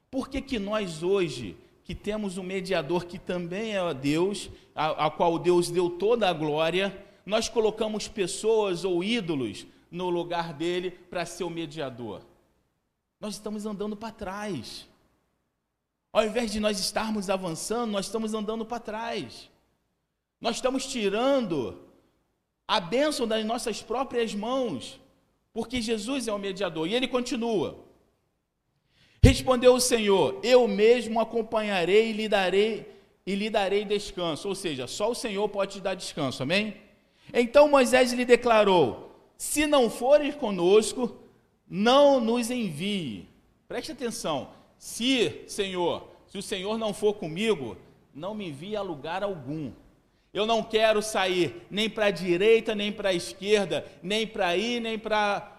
Por 0.09 0.29
que, 0.29 0.41
que 0.41 0.57
nós 0.57 1.03
hoje, 1.03 1.57
que 1.85 1.93
temos 1.93 2.39
um 2.39 2.43
mediador 2.43 3.05
que 3.05 3.19
também 3.19 3.77
é 3.77 3.93
Deus, 3.93 4.49
a, 4.75 5.05
a 5.05 5.11
qual 5.11 5.37
Deus 5.37 5.69
deu 5.69 5.87
toda 5.87 6.27
a 6.27 6.33
glória, 6.33 7.05
nós 7.23 7.47
colocamos 7.47 8.07
pessoas 8.07 8.83
ou 8.83 9.03
ídolos 9.03 9.67
no 9.91 10.09
lugar 10.09 10.51
dele 10.51 10.89
para 10.89 11.27
ser 11.27 11.43
o 11.43 11.49
mediador. 11.49 12.23
Nós 13.19 13.35
estamos 13.35 13.67
andando 13.67 13.95
para 13.95 14.11
trás. 14.11 14.87
Ao 16.11 16.25
invés 16.25 16.51
de 16.51 16.59
nós 16.59 16.79
estarmos 16.79 17.29
avançando, 17.29 17.91
nós 17.91 18.07
estamos 18.07 18.33
andando 18.33 18.65
para 18.65 18.79
trás. 18.79 19.47
Nós 20.41 20.55
estamos 20.55 20.87
tirando 20.87 21.79
a 22.67 22.79
bênção 22.79 23.27
das 23.27 23.45
nossas 23.45 23.83
próprias 23.83 24.33
mãos, 24.33 24.99
porque 25.53 25.79
Jesus 25.79 26.27
é 26.27 26.33
o 26.33 26.39
mediador. 26.39 26.87
E 26.87 26.95
ele 26.95 27.07
continua. 27.07 27.84
Respondeu 29.25 29.73
o 29.73 29.81
Senhor: 29.81 30.39
Eu 30.43 30.67
mesmo 30.67 31.19
acompanharei 31.19 32.11
e 32.11 32.13
lhe 32.13 32.29
darei 32.29 32.87
e 33.25 33.33
lhe 33.33 33.49
darei 33.49 33.83
descanso. 33.83 34.47
Ou 34.47 34.53
seja, 34.53 34.85
só 34.85 35.09
o 35.09 35.15
Senhor 35.15 35.49
pode 35.49 35.73
te 35.73 35.81
dar 35.81 35.95
descanso. 35.95 36.43
Amém? 36.43 36.75
Então 37.33 37.67
Moisés 37.67 38.13
lhe 38.13 38.23
declarou: 38.23 39.15
se 39.35 39.65
não 39.65 39.89
fores 39.89 40.35
conosco, 40.35 41.17
não 41.67 42.19
nos 42.19 42.51
envie. 42.51 43.27
Preste 43.67 43.93
atenção. 43.93 44.49
Se, 44.77 45.41
Senhor, 45.47 46.07
se 46.27 46.37
o 46.37 46.43
Senhor 46.43 46.77
não 46.77 46.93
for 46.93 47.15
comigo, 47.15 47.75
não 48.13 48.35
me 48.35 48.49
envie 48.49 48.75
a 48.75 48.83
lugar 48.83 49.23
algum. 49.23 49.71
Eu 50.31 50.45
não 50.45 50.61
quero 50.61 51.01
sair 51.01 51.65
nem 51.71 51.89
para 51.89 52.05
a 52.05 52.11
direita, 52.11 52.75
nem 52.75 52.91
para 52.91 53.09
a 53.09 53.13
esquerda, 53.13 53.87
nem 54.03 54.27
para 54.27 54.55
ir, 54.55 54.79
nem 54.81 54.99
para 54.99 55.49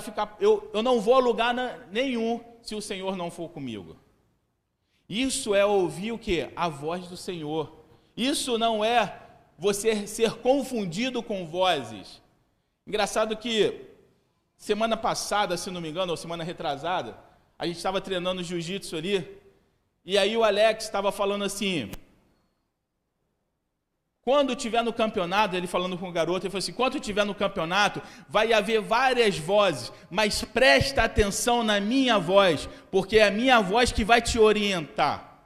ficar. 0.00 0.34
Eu, 0.40 0.70
eu 0.72 0.82
não 0.82 0.98
vou 0.98 1.16
a 1.16 1.18
lugar 1.18 1.54
nenhum 1.92 2.40
se 2.66 2.74
o 2.74 2.82
Senhor 2.82 3.16
não 3.16 3.30
for 3.30 3.48
comigo. 3.48 3.96
Isso 5.08 5.54
é 5.54 5.64
ouvir 5.64 6.12
o 6.12 6.18
que? 6.18 6.50
A 6.56 6.68
voz 6.68 7.06
do 7.06 7.16
Senhor. 7.16 7.84
Isso 8.16 8.58
não 8.58 8.84
é 8.84 9.22
você 9.56 10.06
ser 10.06 10.32
confundido 10.38 11.22
com 11.22 11.46
vozes. 11.46 12.20
Engraçado 12.86 13.36
que 13.36 13.86
semana 14.56 14.96
passada, 14.96 15.56
se 15.56 15.70
não 15.70 15.80
me 15.80 15.88
engano, 15.88 16.10
ou 16.10 16.16
semana 16.16 16.42
retrasada, 16.42 17.16
a 17.58 17.66
gente 17.66 17.76
estava 17.76 18.00
treinando 18.00 18.42
jiu-jitsu 18.42 18.96
ali, 18.96 19.38
e 20.04 20.18
aí 20.18 20.36
o 20.36 20.44
Alex 20.44 20.84
estava 20.84 21.12
falando 21.12 21.44
assim: 21.44 21.90
quando 24.26 24.56
tiver 24.56 24.82
no 24.82 24.92
campeonato, 24.92 25.54
ele 25.54 25.68
falando 25.68 25.96
com 25.96 26.08
o 26.08 26.12
garoto, 26.12 26.44
ele 26.44 26.50
falou 26.50 26.58
assim: 26.58 26.72
quando 26.72 26.98
tiver 26.98 27.24
no 27.24 27.32
campeonato, 27.32 28.02
vai 28.28 28.52
haver 28.52 28.80
várias 28.80 29.38
vozes, 29.38 29.92
mas 30.10 30.42
presta 30.42 31.04
atenção 31.04 31.62
na 31.62 31.78
minha 31.78 32.18
voz, 32.18 32.68
porque 32.90 33.18
é 33.18 33.28
a 33.28 33.30
minha 33.30 33.60
voz 33.60 33.92
que 33.92 34.02
vai 34.02 34.20
te 34.20 34.36
orientar. 34.36 35.44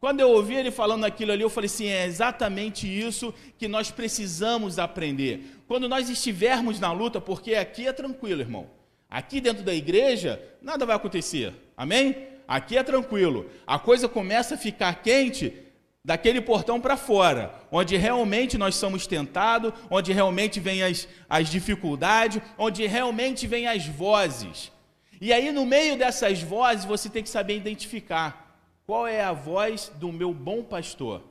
Quando 0.00 0.18
eu 0.18 0.30
ouvi 0.30 0.56
ele 0.56 0.72
falando 0.72 1.04
aquilo 1.04 1.30
ali, 1.30 1.42
eu 1.42 1.48
falei 1.48 1.66
assim: 1.66 1.86
é 1.86 2.04
exatamente 2.04 2.88
isso 2.88 3.32
que 3.56 3.68
nós 3.68 3.92
precisamos 3.92 4.80
aprender. 4.80 5.62
Quando 5.68 5.88
nós 5.88 6.10
estivermos 6.10 6.80
na 6.80 6.90
luta, 6.90 7.20
porque 7.20 7.54
aqui 7.54 7.86
é 7.86 7.92
tranquilo, 7.92 8.40
irmão. 8.40 8.68
Aqui 9.08 9.40
dentro 9.40 9.62
da 9.62 9.72
igreja, 9.72 10.42
nada 10.60 10.84
vai 10.84 10.96
acontecer. 10.96 11.54
Amém? 11.76 12.16
Aqui 12.48 12.76
é 12.76 12.82
tranquilo. 12.82 13.48
A 13.64 13.78
coisa 13.78 14.08
começa 14.08 14.56
a 14.56 14.58
ficar 14.58 14.92
quente 15.04 15.70
daquele 16.04 16.40
portão 16.40 16.80
para 16.80 16.96
fora, 16.96 17.54
onde 17.70 17.96
realmente 17.96 18.58
nós 18.58 18.74
somos 18.74 19.06
tentados, 19.06 19.72
onde 19.88 20.12
realmente 20.12 20.58
vem 20.58 20.82
as, 20.82 21.06
as 21.28 21.48
dificuldades, 21.48 22.42
onde 22.58 22.86
realmente 22.86 23.46
vem 23.46 23.68
as 23.68 23.86
vozes. 23.86 24.72
E 25.20 25.32
aí, 25.32 25.52
no 25.52 25.64
meio 25.64 25.96
dessas 25.96 26.42
vozes, 26.42 26.84
você 26.84 27.08
tem 27.08 27.22
que 27.22 27.28
saber 27.28 27.56
identificar 27.56 28.42
qual 28.84 29.06
é 29.06 29.22
a 29.22 29.32
voz 29.32 29.92
do 29.96 30.12
meu 30.12 30.34
bom 30.34 30.64
pastor? 30.64 31.22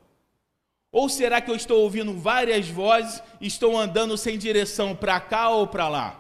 Ou 0.92 1.10
será 1.10 1.42
que 1.42 1.52
eu 1.52 1.56
estou 1.56 1.82
ouvindo 1.82 2.18
várias 2.18 2.68
vozes 2.68 3.22
e 3.40 3.48
estou 3.48 3.78
andando 3.78 4.18
sem 4.18 4.38
direção 4.38 4.96
para 4.96 5.20
cá 5.20 5.50
ou 5.50 5.68
para 5.68 5.90
lá? 5.90 6.18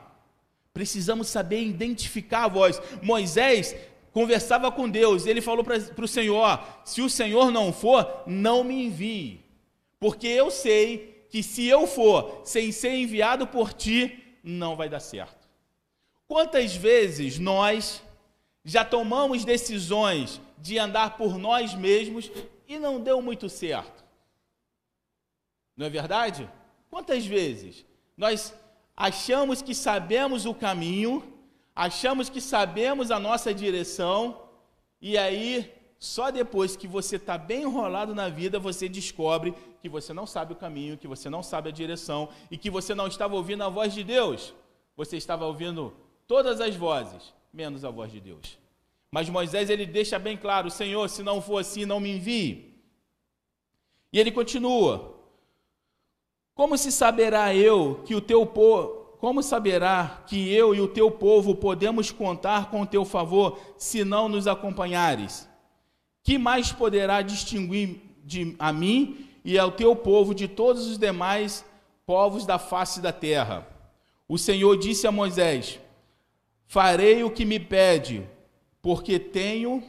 Precisamos 0.73 1.27
saber 1.27 1.61
identificar 1.61 2.45
a 2.45 2.47
voz. 2.47 2.81
Moisés 3.01 3.75
conversava 4.11 4.71
com 4.71 4.89
Deus, 4.89 5.25
ele 5.25 5.41
falou 5.41 5.63
para 5.63 6.05
o 6.05 6.07
Senhor: 6.07 6.59
se 6.83 7.01
o 7.01 7.09
Senhor 7.09 7.51
não 7.51 7.71
for, 7.71 8.23
não 8.25 8.63
me 8.63 8.85
envie, 8.85 9.43
porque 9.99 10.27
eu 10.27 10.51
sei 10.51 11.25
que 11.29 11.41
se 11.41 11.65
eu 11.65 11.87
for 11.87 12.41
sem 12.43 12.71
ser 12.71 12.93
enviado 12.93 13.47
por 13.47 13.73
ti, 13.73 14.21
não 14.43 14.75
vai 14.75 14.89
dar 14.89 14.99
certo. 14.99 15.47
Quantas 16.27 16.75
vezes 16.75 17.39
nós 17.39 18.01
já 18.63 18.85
tomamos 18.85 19.43
decisões 19.43 20.39
de 20.57 20.77
andar 20.77 21.17
por 21.17 21.37
nós 21.37 21.73
mesmos 21.73 22.31
e 22.67 22.77
não 22.77 23.01
deu 23.01 23.21
muito 23.21 23.49
certo. 23.49 24.03
Não 25.75 25.85
é 25.85 25.89
verdade? 25.89 26.49
Quantas 26.89 27.25
vezes 27.25 27.85
nós 28.15 28.53
achamos 28.95 29.61
que 29.61 29.73
sabemos 29.73 30.45
o 30.45 30.53
caminho, 30.53 31.30
achamos 31.75 32.29
que 32.29 32.41
sabemos 32.41 33.11
a 33.11 33.19
nossa 33.19 33.53
direção, 33.53 34.41
e 35.01 35.17
aí, 35.17 35.73
só 35.97 36.29
depois 36.29 36.75
que 36.75 36.87
você 36.87 37.15
está 37.15 37.37
bem 37.37 37.63
enrolado 37.63 38.13
na 38.13 38.29
vida, 38.29 38.59
você 38.59 38.87
descobre 38.87 39.53
que 39.81 39.89
você 39.89 40.13
não 40.13 40.27
sabe 40.27 40.53
o 40.53 40.55
caminho, 40.55 40.97
que 40.97 41.07
você 41.07 41.29
não 41.29 41.41
sabe 41.41 41.69
a 41.69 41.71
direção 41.71 42.29
e 42.51 42.57
que 42.57 42.69
você 42.69 42.93
não 42.93 43.07
estava 43.07 43.35
ouvindo 43.35 43.63
a 43.63 43.69
voz 43.69 43.93
de 43.93 44.03
Deus. 44.03 44.53
Você 44.95 45.17
estava 45.17 45.45
ouvindo 45.45 45.93
todas 46.27 46.61
as 46.61 46.75
vozes, 46.75 47.33
menos 47.51 47.83
a 47.83 47.89
voz 47.89 48.11
de 48.11 48.19
Deus. 48.19 48.57
Mas 49.11 49.27
Moisés 49.29 49.69
ele 49.69 49.85
deixa 49.85 50.19
bem 50.19 50.37
claro: 50.37 50.69
Senhor, 50.69 51.09
se 51.09 51.23
não 51.23 51.41
for 51.41 51.57
assim, 51.57 51.85
não 51.85 51.99
me 51.99 52.11
envie. 52.11 52.73
E 54.13 54.19
ele 54.19 54.31
continua: 54.31 55.15
Como 56.53 56.77
se 56.77 56.91
saberá 56.91 57.55
eu 57.55 58.03
que 58.05 58.13
o 58.13 58.21
teu 58.21 58.45
povo, 58.45 59.00
como 59.21 59.43
saberá 59.43 60.23
que 60.25 60.51
eu 60.51 60.73
e 60.73 60.81
o 60.81 60.87
teu 60.87 61.11
povo 61.11 61.53
podemos 61.53 62.09
contar 62.09 62.71
com 62.71 62.81
o 62.81 62.87
teu 62.87 63.05
favor 63.05 63.59
se 63.77 64.03
não 64.03 64.27
nos 64.27 64.47
acompanhares? 64.47 65.47
Que 66.23 66.39
mais 66.39 66.71
poderá 66.71 67.21
distinguir 67.21 68.01
de, 68.23 68.55
a 68.57 68.73
mim 68.73 69.27
e 69.45 69.59
ao 69.59 69.71
teu 69.71 69.95
povo 69.95 70.33
de 70.33 70.47
todos 70.47 70.87
os 70.87 70.97
demais 70.97 71.63
povos 72.03 72.47
da 72.47 72.57
face 72.57 72.99
da 72.99 73.13
terra? 73.13 73.67
O 74.27 74.39
Senhor 74.39 74.75
disse 74.75 75.05
a 75.05 75.11
Moisés: 75.11 75.79
Farei 76.65 77.23
o 77.23 77.29
que 77.29 77.45
me 77.45 77.59
pede, 77.59 78.27
porque 78.81 79.19
tenho 79.19 79.83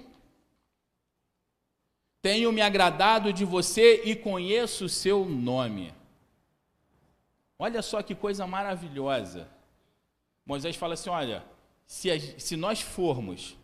tenho 2.21 2.53
me 2.53 2.61
agradado 2.61 3.33
de 3.33 3.47
você 3.47 4.03
e 4.05 4.15
conheço 4.15 4.85
o 4.85 4.91
seu 4.91 5.25
nome. 5.25 6.02
Olha 7.63 7.81
só 7.81 8.03
que 8.03 8.13
coisa 8.13 8.45
maravilhosa. 8.45 9.49
Moisés 10.45 10.75
fala 10.75 10.95
assim: 10.95 11.11
olha, 11.11 11.45
se, 11.87 12.11
a, 12.11 12.19
se 12.19 12.57
nós 12.57 12.81
formos 12.81 13.57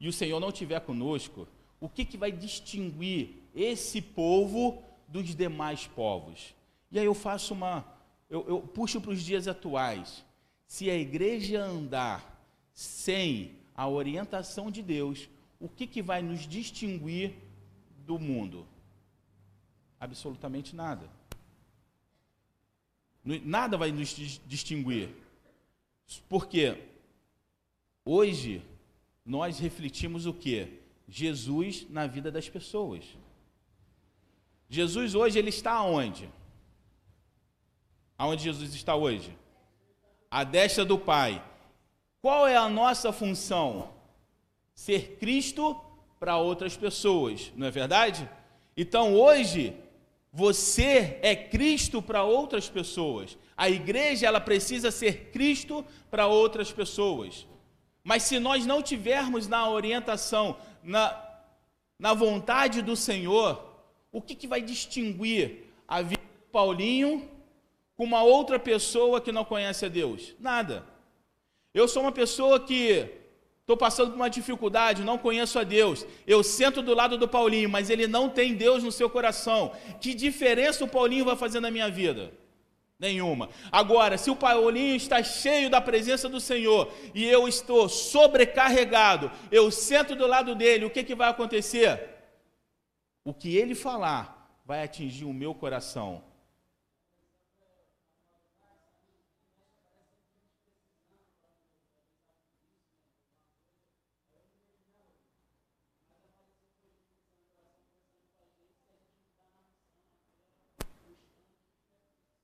e 0.00 0.08
o 0.08 0.12
Senhor 0.12 0.40
não 0.40 0.48
estiver 0.48 0.80
conosco, 0.80 1.46
o 1.78 1.86
que, 1.86 2.06
que 2.06 2.16
vai 2.16 2.32
distinguir 2.32 3.42
esse 3.54 4.00
povo 4.00 4.82
dos 5.06 5.34
demais 5.34 5.86
povos? 5.86 6.54
E 6.90 6.98
aí 6.98 7.04
eu 7.04 7.12
faço 7.12 7.52
uma. 7.52 7.84
Eu, 8.30 8.42
eu 8.48 8.60
puxo 8.60 9.02
para 9.02 9.10
os 9.10 9.22
dias 9.22 9.46
atuais. 9.46 10.24
Se 10.66 10.88
a 10.88 10.96
igreja 10.96 11.62
andar 11.62 12.42
sem 12.72 13.58
a 13.74 13.86
orientação 13.86 14.70
de 14.70 14.82
Deus, 14.82 15.28
o 15.60 15.68
que, 15.68 15.86
que 15.86 16.00
vai 16.00 16.22
nos 16.22 16.48
distinguir 16.48 17.34
do 17.98 18.18
mundo? 18.18 18.66
Absolutamente 20.00 20.74
nada. 20.74 21.06
Nada 23.24 23.76
vai 23.76 23.92
nos 23.92 24.40
distinguir. 24.46 25.10
Porque 26.28 26.82
hoje 28.04 28.62
nós 29.24 29.58
refletimos 29.58 30.26
o 30.26 30.34
que? 30.34 30.80
Jesus 31.08 31.86
na 31.88 32.06
vida 32.06 32.30
das 32.30 32.48
pessoas. 32.48 33.04
Jesus 34.68 35.14
hoje 35.14 35.38
ele 35.38 35.50
está 35.50 35.72
aonde? 35.72 36.28
Aonde 38.16 38.44
Jesus 38.44 38.74
está 38.74 38.96
hoje? 38.96 39.36
A 40.30 40.44
destra 40.44 40.84
do 40.84 40.98
Pai. 40.98 41.44
Qual 42.20 42.46
é 42.46 42.56
a 42.56 42.68
nossa 42.68 43.12
função? 43.12 43.92
Ser 44.74 45.16
Cristo 45.18 45.78
para 46.18 46.38
outras 46.38 46.76
pessoas, 46.76 47.52
não 47.56 47.66
é 47.66 47.70
verdade? 47.70 48.28
Então 48.76 49.14
hoje 49.14 49.76
você 50.32 51.18
é 51.20 51.36
Cristo 51.36 52.00
para 52.00 52.24
outras 52.24 52.68
pessoas. 52.68 53.36
A 53.54 53.68
igreja 53.68 54.26
ela 54.26 54.40
precisa 54.40 54.90
ser 54.90 55.30
Cristo 55.30 55.84
para 56.10 56.26
outras 56.26 56.72
pessoas. 56.72 57.46
Mas 58.02 58.22
se 58.22 58.38
nós 58.38 58.64
não 58.64 58.82
tivermos 58.82 59.46
na 59.46 59.68
orientação, 59.68 60.56
na, 60.82 61.22
na 61.98 62.14
vontade 62.14 62.80
do 62.80 62.96
Senhor, 62.96 63.62
o 64.10 64.22
que, 64.22 64.34
que 64.34 64.46
vai 64.46 64.62
distinguir 64.62 65.64
a 65.86 66.00
vida 66.00 66.22
de 66.22 66.50
Paulinho 66.50 67.28
com 67.94 68.04
uma 68.04 68.22
outra 68.22 68.58
pessoa 68.58 69.20
que 69.20 69.30
não 69.30 69.44
conhece 69.44 69.84
a 69.84 69.88
Deus? 69.88 70.34
Nada. 70.40 70.84
Eu 71.74 71.86
sou 71.86 72.02
uma 72.02 72.12
pessoa 72.12 72.58
que 72.58 73.21
Estou 73.62 73.76
passando 73.76 74.10
por 74.10 74.16
uma 74.16 74.28
dificuldade, 74.28 75.04
não 75.04 75.16
conheço 75.16 75.56
a 75.56 75.62
Deus. 75.62 76.04
Eu 76.26 76.42
sento 76.42 76.82
do 76.82 76.94
lado 76.94 77.16
do 77.16 77.28
Paulinho, 77.28 77.70
mas 77.70 77.90
ele 77.90 78.08
não 78.08 78.28
tem 78.28 78.54
Deus 78.54 78.82
no 78.82 78.90
seu 78.90 79.08
coração. 79.08 79.72
Que 80.00 80.14
diferença 80.14 80.84
o 80.84 80.88
Paulinho 80.88 81.24
vai 81.24 81.36
fazer 81.36 81.60
na 81.60 81.70
minha 81.70 81.88
vida? 81.88 82.32
Nenhuma. 82.98 83.50
Agora, 83.70 84.18
se 84.18 84.30
o 84.30 84.36
Paulinho 84.36 84.96
está 84.96 85.22
cheio 85.22 85.70
da 85.70 85.80
presença 85.80 86.28
do 86.28 86.40
Senhor 86.40 86.92
e 87.14 87.24
eu 87.24 87.46
estou 87.46 87.88
sobrecarregado, 87.88 89.30
eu 89.50 89.70
sento 89.70 90.16
do 90.16 90.26
lado 90.26 90.56
dele, 90.56 90.84
o 90.84 90.90
que, 90.90 91.04
que 91.04 91.14
vai 91.14 91.28
acontecer? 91.28 92.00
O 93.24 93.32
que 93.32 93.56
ele 93.56 93.76
falar 93.76 94.60
vai 94.64 94.82
atingir 94.82 95.24
o 95.24 95.32
meu 95.32 95.54
coração 95.54 96.22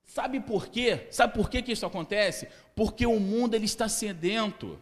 Sabe 0.09 0.41
por 0.41 0.69
quê? 0.69 1.07
Sabe 1.11 1.35
por 1.35 1.51
quê 1.51 1.61
que 1.61 1.73
isso 1.73 1.85
acontece? 1.85 2.49
Porque 2.75 3.07
o 3.07 3.21
mundo 3.21 3.55
ele 3.55 3.67
está 3.67 3.91
sedento. 3.91 4.79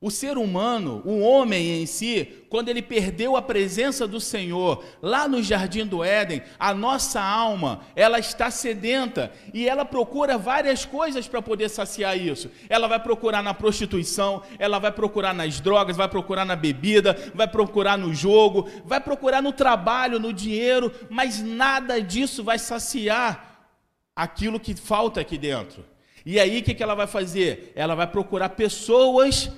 O 0.00 0.10
ser 0.10 0.36
humano, 0.36 1.00
o 1.06 1.20
homem 1.20 1.80
em 1.80 1.86
si, 1.86 2.44
quando 2.50 2.68
ele 2.68 2.82
perdeu 2.82 3.36
a 3.36 3.40
presença 3.40 4.06
do 4.06 4.20
Senhor 4.20 4.84
lá 5.00 5.28
no 5.28 5.40
jardim 5.42 5.86
do 5.86 6.02
Éden, 6.02 6.42
a 6.58 6.74
nossa 6.74 7.22
alma, 7.22 7.82
ela 7.94 8.18
está 8.18 8.50
sedenta 8.50 9.32
e 9.54 9.66
ela 9.66 9.84
procura 9.84 10.36
várias 10.36 10.84
coisas 10.84 11.28
para 11.28 11.40
poder 11.40 11.70
saciar 11.70 12.18
isso. 12.18 12.50
Ela 12.68 12.88
vai 12.88 12.98
procurar 12.98 13.42
na 13.44 13.54
prostituição, 13.54 14.42
ela 14.58 14.80
vai 14.80 14.90
procurar 14.90 15.32
nas 15.32 15.60
drogas, 15.60 15.96
vai 15.96 16.08
procurar 16.08 16.44
na 16.44 16.56
bebida, 16.56 17.16
vai 17.32 17.46
procurar 17.46 17.96
no 17.96 18.12
jogo, 18.12 18.68
vai 18.84 19.00
procurar 19.00 19.40
no 19.40 19.52
trabalho, 19.52 20.18
no 20.18 20.32
dinheiro, 20.32 20.92
mas 21.08 21.40
nada 21.40 22.02
disso 22.02 22.42
vai 22.42 22.58
saciar 22.58 23.53
aquilo 24.14 24.60
que 24.60 24.74
falta 24.74 25.20
aqui 25.20 25.36
dentro. 25.36 25.84
E 26.24 26.40
aí 26.40 26.60
o 26.60 26.62
que, 26.62 26.74
que 26.74 26.82
ela 26.82 26.94
vai 26.94 27.06
fazer? 27.06 27.72
Ela 27.74 27.94
vai 27.94 28.06
procurar 28.06 28.50
pessoas 28.50 29.50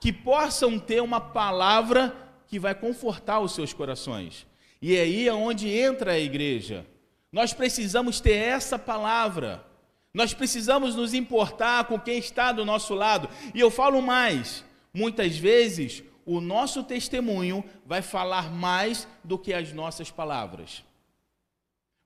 que 0.00 0.12
possam 0.12 0.78
ter 0.78 1.00
uma 1.00 1.20
palavra 1.20 2.14
que 2.46 2.58
vai 2.58 2.74
confortar 2.74 3.40
os 3.40 3.54
seus 3.54 3.72
corações. 3.72 4.46
E 4.80 4.96
aí 4.98 5.28
é 5.28 5.32
onde 5.32 5.68
entra 5.68 6.12
a 6.12 6.18
igreja. 6.18 6.84
Nós 7.30 7.52
precisamos 7.54 8.20
ter 8.20 8.34
essa 8.34 8.78
palavra. 8.78 9.64
Nós 10.12 10.34
precisamos 10.34 10.94
nos 10.94 11.14
importar 11.14 11.84
com 11.84 11.98
quem 11.98 12.18
está 12.18 12.52
do 12.52 12.64
nosso 12.64 12.94
lado. 12.94 13.28
E 13.54 13.60
eu 13.60 13.70
falo 13.70 14.02
mais: 14.02 14.64
muitas 14.92 15.36
vezes 15.36 16.02
o 16.26 16.40
nosso 16.40 16.82
testemunho 16.82 17.64
vai 17.86 18.02
falar 18.02 18.50
mais 18.50 19.08
do 19.24 19.38
que 19.38 19.54
as 19.54 19.72
nossas 19.72 20.10
palavras. 20.10 20.84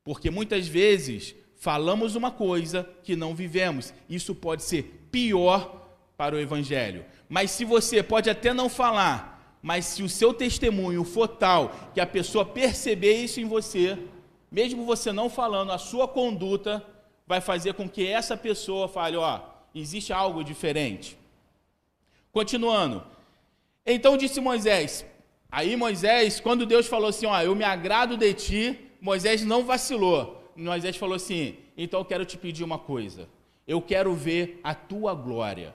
Porque 0.04 0.30
muitas 0.30 0.68
vezes 0.68 1.34
falamos 1.66 2.14
uma 2.14 2.30
coisa 2.30 2.88
que 3.02 3.16
não 3.16 3.34
vivemos. 3.34 3.92
Isso 4.08 4.36
pode 4.36 4.62
ser 4.62 5.08
pior 5.10 5.90
para 6.16 6.36
o 6.36 6.38
evangelho. 6.38 7.04
Mas 7.28 7.50
se 7.50 7.64
você 7.64 8.04
pode 8.04 8.30
até 8.30 8.54
não 8.54 8.68
falar, 8.68 9.58
mas 9.60 9.84
se 9.84 10.00
o 10.04 10.08
seu 10.08 10.32
testemunho 10.32 11.02
for 11.02 11.26
tal 11.26 11.72
que 11.92 12.00
a 12.00 12.06
pessoa 12.06 12.44
perceber 12.44 13.14
isso 13.14 13.40
em 13.40 13.46
você, 13.46 13.98
mesmo 14.48 14.84
você 14.84 15.10
não 15.10 15.28
falando, 15.28 15.72
a 15.72 15.78
sua 15.78 16.06
conduta 16.06 16.86
vai 17.26 17.40
fazer 17.40 17.74
com 17.74 17.88
que 17.88 18.06
essa 18.06 18.36
pessoa 18.36 18.86
fale, 18.86 19.16
ó, 19.16 19.40
existe 19.74 20.12
algo 20.12 20.44
diferente. 20.44 21.18
Continuando. 22.30 23.02
Então 23.84 24.16
disse 24.16 24.40
Moisés, 24.40 25.04
aí 25.50 25.74
Moisés, 25.74 26.38
quando 26.38 26.64
Deus 26.64 26.86
falou 26.86 27.08
assim, 27.08 27.26
ó, 27.26 27.42
eu 27.42 27.56
me 27.56 27.64
agrado 27.64 28.16
de 28.16 28.32
ti, 28.34 28.78
Moisés 29.00 29.42
não 29.42 29.64
vacilou. 29.64 30.45
Moisés 30.56 30.96
falou 30.96 31.16
assim: 31.16 31.56
então 31.76 32.00
eu 32.00 32.04
quero 32.04 32.24
te 32.24 32.38
pedir 32.38 32.64
uma 32.64 32.78
coisa. 32.78 33.28
Eu 33.66 33.82
quero 33.82 34.14
ver 34.14 34.60
a 34.62 34.74
tua 34.74 35.14
glória. 35.14 35.74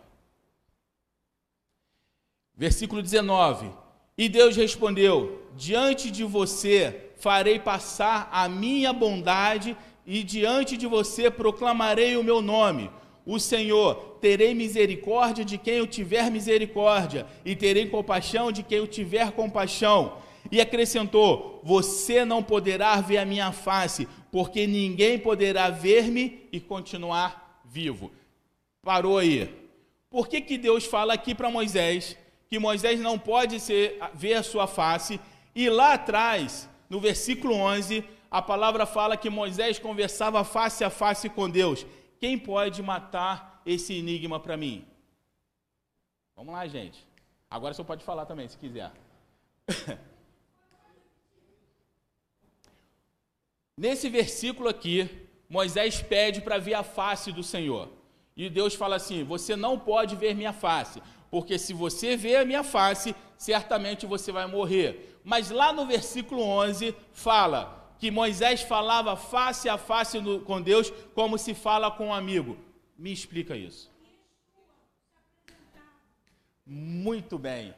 Versículo 2.56 3.02
19. 3.02 3.70
E 4.18 4.28
Deus 4.28 4.56
respondeu: 4.56 5.44
Diante 5.56 6.10
de 6.10 6.24
você 6.24 7.12
farei 7.18 7.60
passar 7.60 8.30
a 8.32 8.50
minha 8.50 8.92
bondade, 8.92 9.78
e 10.06 10.24
diante 10.24 10.76
de 10.76 10.88
você 10.88 11.30
proclamarei 11.30 12.18
o 12.18 12.24
meu 12.24 12.42
nome. 12.42 12.90
O 13.26 13.40
Senhor, 13.40 14.18
terei 14.20 14.54
misericórdia 14.56 15.46
de 15.46 15.58
quem 15.58 15.76
eu 15.76 15.86
tiver 15.86 16.32
misericórdia, 16.32 17.28
e 17.46 17.56
terei 17.56 17.88
compaixão 17.88 18.52
de 18.52 18.64
quem 18.64 18.80
eu 18.80 18.88
tiver 18.88 19.32
compaixão. 19.32 20.18
E 20.52 20.60
acrescentou: 20.60 21.62
Você 21.64 22.26
não 22.26 22.44
poderá 22.44 23.00
ver 23.00 23.18
a 23.18 23.26
minha 23.26 23.52
face, 23.52 24.08
porque 24.32 24.68
ninguém 24.68 25.18
poderá 25.18 25.70
ver-me 25.70 26.48
e 26.52 26.60
continuar 26.60 27.62
vivo. 27.66 28.12
Parou 28.82 29.18
aí. 29.18 29.62
Por 30.10 30.28
que, 30.28 30.42
que 30.42 30.58
Deus 30.58 30.86
fala 30.86 31.14
aqui 31.14 31.34
para 31.34 31.50
Moisés 31.50 32.18
que 32.50 32.60
Moisés 32.60 33.00
não 33.00 33.18
pode 33.18 33.62
ser, 33.62 33.98
ver 34.14 34.34
a 34.34 34.44
sua 34.44 34.68
face? 34.68 35.22
E 35.56 35.70
lá 35.70 35.94
atrás, 35.94 36.70
no 36.90 37.00
versículo 37.00 37.56
11, 37.56 38.04
a 38.30 38.42
palavra 38.42 38.86
fala 38.86 39.16
que 39.16 39.30
Moisés 39.30 39.80
conversava 39.80 40.44
face 40.44 40.84
a 40.84 40.90
face 40.90 41.30
com 41.30 41.50
Deus. 41.50 41.86
Quem 42.20 42.38
pode 42.38 42.84
matar 42.84 43.62
esse 43.66 43.94
enigma 43.94 44.40
para 44.40 44.58
mim? 44.58 44.86
Vamos 46.36 46.54
lá, 46.54 46.68
gente. 46.68 47.06
Agora 47.50 47.74
você 47.74 47.84
pode 47.84 48.04
falar 48.04 48.26
também, 48.26 48.48
se 48.48 48.58
quiser. 48.58 48.92
Nesse 53.82 54.10
versículo 54.10 54.70
aqui, 54.70 55.10
Moisés 55.50 56.04
pede 56.04 56.40
para 56.40 56.60
ver 56.60 56.76
a 56.76 56.84
face 56.84 57.32
do 57.32 57.42
Senhor. 57.42 57.90
E 58.38 58.48
Deus 58.48 58.76
fala 58.76 58.98
assim: 58.98 59.24
Você 59.24 59.56
não 59.56 59.80
pode 59.80 60.16
ver 60.16 60.36
minha 60.36 60.54
face, 60.54 61.02
porque 61.32 61.58
se 61.58 61.74
você 61.74 62.16
ver 62.16 62.36
a 62.36 62.46
minha 62.46 62.64
face, 62.64 63.16
certamente 63.40 64.06
você 64.06 64.32
vai 64.32 64.46
morrer. 64.46 65.20
Mas 65.24 65.50
lá 65.50 65.74
no 65.74 65.88
versículo 65.88 66.44
11 66.44 66.96
fala 67.12 67.92
que 67.98 68.12
Moisés 68.12 68.62
falava 68.62 69.16
face 69.16 69.68
a 69.68 69.80
face 69.80 70.20
com 70.46 70.62
Deus 70.62 70.94
como 71.16 71.36
se 71.40 71.56
fala 71.56 71.90
com 71.90 72.10
um 72.10 72.14
amigo. 72.14 72.60
Me 72.96 73.12
explica 73.12 73.58
isso. 73.58 73.90
Muito 76.64 77.40
bem. 77.40 77.74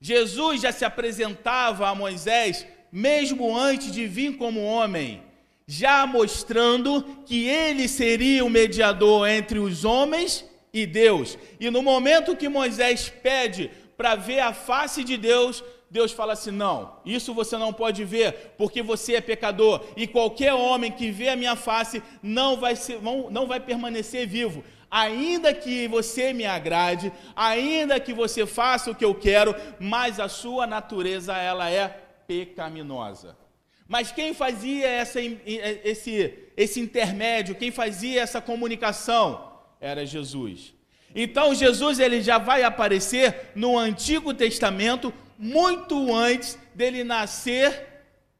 Jesus 0.00 0.62
já 0.62 0.72
se 0.72 0.84
apresentava 0.84 1.88
a 1.88 1.94
Moisés 1.94 2.66
mesmo 2.90 3.56
antes 3.56 3.92
de 3.92 4.04
vir 4.08 4.36
como 4.36 4.60
homem 4.60 5.23
já 5.66 6.06
mostrando 6.06 7.02
que 7.24 7.48
ele 7.48 7.88
seria 7.88 8.44
o 8.44 8.50
mediador 8.50 9.28
entre 9.28 9.58
os 9.58 9.84
homens 9.84 10.44
e 10.72 10.86
Deus. 10.86 11.38
E 11.58 11.70
no 11.70 11.82
momento 11.82 12.36
que 12.36 12.48
Moisés 12.48 13.08
pede 13.08 13.70
para 13.96 14.14
ver 14.14 14.40
a 14.40 14.52
face 14.52 15.02
de 15.02 15.16
Deus, 15.16 15.64
Deus 15.90 16.12
fala 16.12 16.32
assim: 16.32 16.50
não, 16.50 16.96
isso 17.04 17.32
você 17.32 17.56
não 17.56 17.72
pode 17.72 18.04
ver, 18.04 18.54
porque 18.58 18.82
você 18.82 19.14
é 19.14 19.20
pecador, 19.20 19.84
e 19.96 20.06
qualquer 20.06 20.52
homem 20.52 20.90
que 20.90 21.10
vê 21.10 21.28
a 21.28 21.36
minha 21.36 21.56
face 21.56 22.02
não 22.22 22.56
vai, 22.56 22.76
ser, 22.76 23.00
não 23.30 23.46
vai 23.46 23.60
permanecer 23.60 24.26
vivo. 24.26 24.64
Ainda 24.90 25.52
que 25.52 25.88
você 25.88 26.32
me 26.32 26.44
agrade, 26.44 27.12
ainda 27.34 27.98
que 27.98 28.12
você 28.12 28.46
faça 28.46 28.90
o 28.90 28.94
que 28.94 29.04
eu 29.04 29.14
quero, 29.14 29.54
mas 29.80 30.20
a 30.20 30.28
sua 30.28 30.66
natureza 30.66 31.36
ela 31.36 31.70
é 31.70 31.88
pecaminosa. 32.26 33.43
Mas 33.86 34.10
quem 34.10 34.32
fazia 34.32 34.86
essa, 34.88 35.20
esse, 35.20 36.34
esse 36.56 36.80
intermédio, 36.80 37.54
quem 37.54 37.70
fazia 37.70 38.22
essa 38.22 38.40
comunicação, 38.40 39.52
era 39.80 40.06
Jesus. 40.06 40.72
Então 41.14 41.54
Jesus 41.54 41.98
ele 41.98 42.20
já 42.22 42.38
vai 42.38 42.62
aparecer 42.62 43.52
no 43.54 43.78
Antigo 43.78 44.32
Testamento 44.34 45.12
muito 45.38 46.12
antes 46.14 46.58
dele 46.74 47.04
nascer 47.04 47.86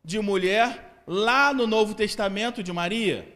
de 0.03 0.19
mulher 0.19 1.03
lá 1.07 1.53
no 1.53 1.67
Novo 1.67 1.95
Testamento 1.95 2.63
de 2.63 2.73
Maria. 2.73 3.29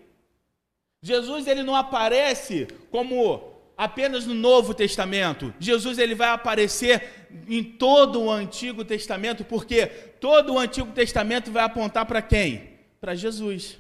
Jesus 1.03 1.47
ele 1.47 1.63
não 1.63 1.77
aparece 1.77 2.67
como 2.91 3.58
apenas 3.79 4.27
no 4.27 4.35
Novo 4.35 4.75
Testamento. 4.75 5.55
Jesus 5.61 5.99
ele 5.99 6.17
vai 6.17 6.31
aparecer 6.31 7.29
em 7.49 7.63
todo 7.63 8.21
o 8.21 8.31
Antigo 8.31 8.85
Testamento, 8.85 9.45
porque 9.45 9.87
todo 9.87 10.55
o 10.55 10.59
Antigo 10.59 10.91
Testamento 10.91 11.53
vai 11.53 11.63
apontar 11.63 12.05
para 12.05 12.21
quem? 12.21 12.71
Para 13.01 13.15
Jesus. 13.15 13.79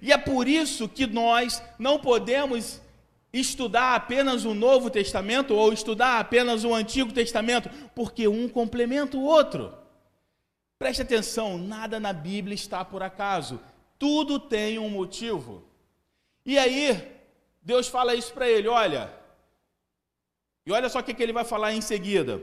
E 0.00 0.10
é 0.10 0.16
por 0.16 0.48
isso 0.48 0.88
que 0.88 1.06
nós 1.06 1.62
não 1.78 1.98
podemos 1.98 2.80
estudar 3.30 3.94
apenas 3.94 4.46
o 4.46 4.54
Novo 4.54 4.88
Testamento 4.88 5.54
ou 5.54 5.70
estudar 5.70 6.18
apenas 6.18 6.64
o 6.64 6.74
Antigo 6.74 7.12
Testamento, 7.12 7.68
porque 7.94 8.26
um 8.26 8.48
complementa 8.48 9.18
o 9.18 9.22
outro. 9.22 9.74
Preste 10.78 11.02
atenção, 11.02 11.58
nada 11.58 12.00
na 12.00 12.14
Bíblia 12.14 12.54
está 12.54 12.82
por 12.86 13.02
acaso. 13.02 13.60
Tudo 13.98 14.38
tem 14.38 14.78
um 14.78 14.88
motivo. 14.88 15.62
E 16.46 16.56
aí, 16.56 17.17
Deus 17.68 17.86
fala 17.86 18.14
isso 18.14 18.32
para 18.32 18.48
ele: 18.48 18.66
olha, 18.66 19.12
e 20.64 20.72
olha 20.72 20.88
só 20.88 21.00
o 21.00 21.02
que, 21.02 21.12
que 21.12 21.22
ele 21.22 21.34
vai 21.34 21.44
falar 21.44 21.74
em 21.74 21.82
seguida. 21.82 22.40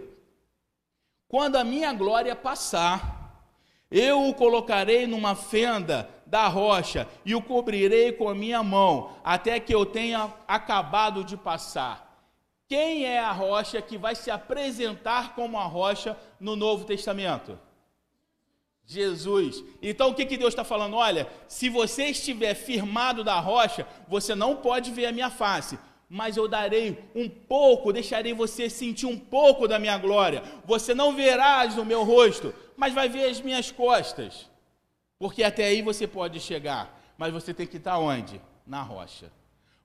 Quando 1.28 1.56
a 1.56 1.64
minha 1.64 1.92
glória 1.94 2.36
passar, 2.36 3.44
eu 3.90 4.30
o 4.30 4.36
colocarei 4.36 5.08
numa 5.08 5.34
fenda 5.34 6.08
da 6.28 6.48
rocha 6.48 7.08
e 7.26 7.34
o 7.34 7.42
cobrirei 7.42 8.12
com 8.12 8.30
a 8.30 8.36
minha 8.36 8.62
mão, 8.62 9.18
até 9.24 9.60
que 9.60 9.74
eu 9.74 9.84
tenha 9.84 10.32
acabado 10.48 11.24
de 11.24 11.36
passar. 11.36 12.24
Quem 12.68 13.06
é 13.06 13.20
a 13.20 13.32
rocha 13.32 13.82
que 13.82 13.98
vai 13.98 14.14
se 14.14 14.30
apresentar 14.30 15.34
como 15.34 15.58
a 15.58 15.64
rocha 15.64 16.16
no 16.40 16.56
Novo 16.56 16.86
Testamento? 16.86 17.60
Jesus. 18.86 19.64
Então 19.82 20.10
o 20.10 20.14
que, 20.14 20.26
que 20.26 20.38
Deus 20.38 20.54
está 20.54 20.64
falando? 20.64 20.96
Olha, 20.96 21.28
se 21.48 21.70
você 21.70 22.06
estiver 22.06 22.54
firmado 22.54 23.24
da 23.24 23.40
rocha, 23.40 23.88
você 24.08 24.36
não 24.36 24.56
pode 24.56 24.92
ver 24.92 25.08
a 25.08 25.12
minha 25.12 25.30
face, 25.30 25.78
mas 26.08 26.38
eu 26.38 26.48
darei 26.48 27.00
um 27.16 27.28
pouco, 27.28 27.92
deixarei 27.92 28.34
você 28.34 28.70
sentir 28.70 29.08
um 29.08 29.18
pouco 29.18 29.68
da 29.68 29.80
minha 29.80 29.98
glória. 29.98 30.44
Você 30.66 30.94
não 30.94 31.16
verás 31.16 31.78
o 31.78 31.86
meu 31.86 32.04
rosto, 32.04 32.54
mas 32.78 32.94
vai 32.94 33.10
ver 33.10 33.30
as 33.30 33.42
minhas 33.42 33.72
costas. 33.72 34.48
Porque 35.18 35.44
até 35.44 35.66
aí 35.66 35.82
você 35.82 36.06
pode 36.06 36.40
chegar, 36.40 37.14
mas 37.18 37.34
você 37.34 37.54
tem 37.54 37.66
que 37.66 37.78
estar 37.78 37.98
onde? 37.98 38.40
Na 38.68 38.84
rocha. 38.84 39.32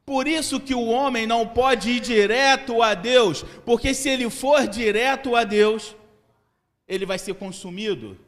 Por 0.05 0.27
isso 0.27 0.59
que 0.61 0.75
o 0.75 0.89
homem 0.89 1.27
não 1.27 1.47
pode 1.47 1.91
ir 1.91 2.01
direto 2.01 2.83
a 2.83 2.95
Deus, 2.95 3.45
porque 3.65 3.95
se 3.95 4.09
ele 4.09 4.29
for 4.29 4.67
direto 4.67 5.37
a 5.37 5.45
Deus, 5.45 5.95
ele 6.87 7.07
vai 7.07 7.19
ser 7.19 7.35
consumido 7.35 8.19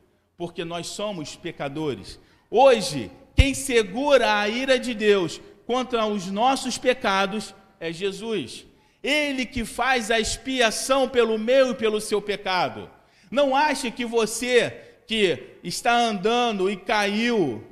porque 0.43 0.65
nós 0.65 0.89
somos 0.89 1.37
pecadores. 1.37 2.19
Hoje, 2.51 3.13
quem 3.37 3.55
segura 3.55 4.41
a 4.41 4.49
ira 4.49 4.77
de 4.77 4.93
Deus 4.93 5.41
contra 5.65 6.05
os 6.05 6.27
nossos 6.27 6.77
pecados 6.77 7.55
é 7.79 7.93
Jesus. 7.93 8.67
Ele 9.01 9.47
que 9.47 9.65
faz 9.65 10.11
a 10.11 10.19
expiação 10.19 11.09
pelo 11.09 11.39
meu 11.39 11.71
e 11.71 11.75
pelo 11.77 12.01
seu 12.01 12.21
pecado. 12.21 12.91
Não 13.31 13.55
ache 13.55 13.89
que 13.93 14.05
você 14.05 15.05
que 15.07 15.59
está 15.63 15.97
andando 15.97 16.69
e 16.69 16.77
caiu 16.77 17.65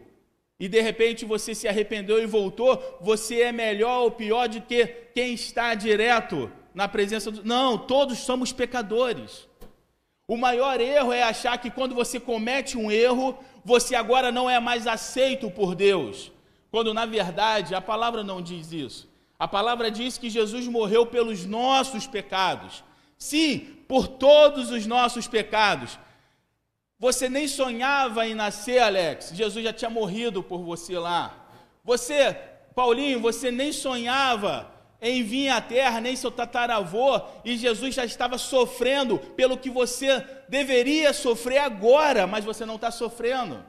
e 0.60 0.68
de 0.68 0.80
repente 0.80 1.24
você 1.24 1.56
se 1.56 1.66
arrependeu 1.66 2.22
e 2.22 2.26
voltou, 2.26 2.80
você 3.00 3.40
é 3.40 3.50
melhor 3.50 4.02
ou 4.02 4.12
pior 4.12 4.48
do 4.48 4.62
que 4.62 4.86
quem 5.12 5.34
está 5.34 5.74
direto 5.74 6.48
na 6.72 6.86
presença 6.86 7.32
do. 7.32 7.42
Não, 7.42 7.76
todos 7.76 8.18
somos 8.18 8.52
pecadores. 8.52 9.49
O 10.30 10.36
maior 10.36 10.80
erro 10.80 11.12
é 11.12 11.24
achar 11.24 11.58
que 11.58 11.72
quando 11.72 11.92
você 11.92 12.20
comete 12.20 12.78
um 12.78 12.88
erro, 12.88 13.36
você 13.64 13.96
agora 13.96 14.30
não 14.30 14.48
é 14.48 14.60
mais 14.60 14.86
aceito 14.86 15.50
por 15.50 15.74
Deus. 15.74 16.30
Quando 16.70 16.94
na 16.94 17.04
verdade 17.04 17.74
a 17.74 17.80
palavra 17.80 18.22
não 18.22 18.40
diz 18.40 18.70
isso. 18.70 19.10
A 19.36 19.48
palavra 19.48 19.90
diz 19.90 20.18
que 20.18 20.30
Jesus 20.30 20.68
morreu 20.68 21.04
pelos 21.04 21.44
nossos 21.44 22.06
pecados. 22.06 22.84
Sim, 23.18 23.76
por 23.88 24.06
todos 24.06 24.70
os 24.70 24.86
nossos 24.86 25.26
pecados. 25.26 25.98
Você 26.96 27.28
nem 27.28 27.48
sonhava 27.48 28.24
em 28.24 28.32
nascer, 28.32 28.78
Alex. 28.78 29.32
Jesus 29.34 29.64
já 29.64 29.72
tinha 29.72 29.90
morrido 29.90 30.44
por 30.44 30.62
você 30.62 30.96
lá. 30.96 31.44
Você, 31.82 32.34
Paulinho, 32.72 33.18
você 33.18 33.50
nem 33.50 33.72
sonhava 33.72 34.70
em 35.02 35.22
vir 35.22 35.48
à 35.48 35.60
terra, 35.60 36.00
nem 36.00 36.14
seu 36.14 36.30
tataravô, 36.30 37.20
e 37.44 37.56
Jesus 37.56 37.94
já 37.94 38.04
estava 38.04 38.36
sofrendo 38.36 39.18
pelo 39.18 39.56
que 39.56 39.70
você 39.70 40.24
deveria 40.48 41.12
sofrer 41.12 41.58
agora, 41.58 42.26
mas 42.26 42.44
você 42.44 42.66
não 42.66 42.76
está 42.76 42.90
sofrendo. 42.90 43.64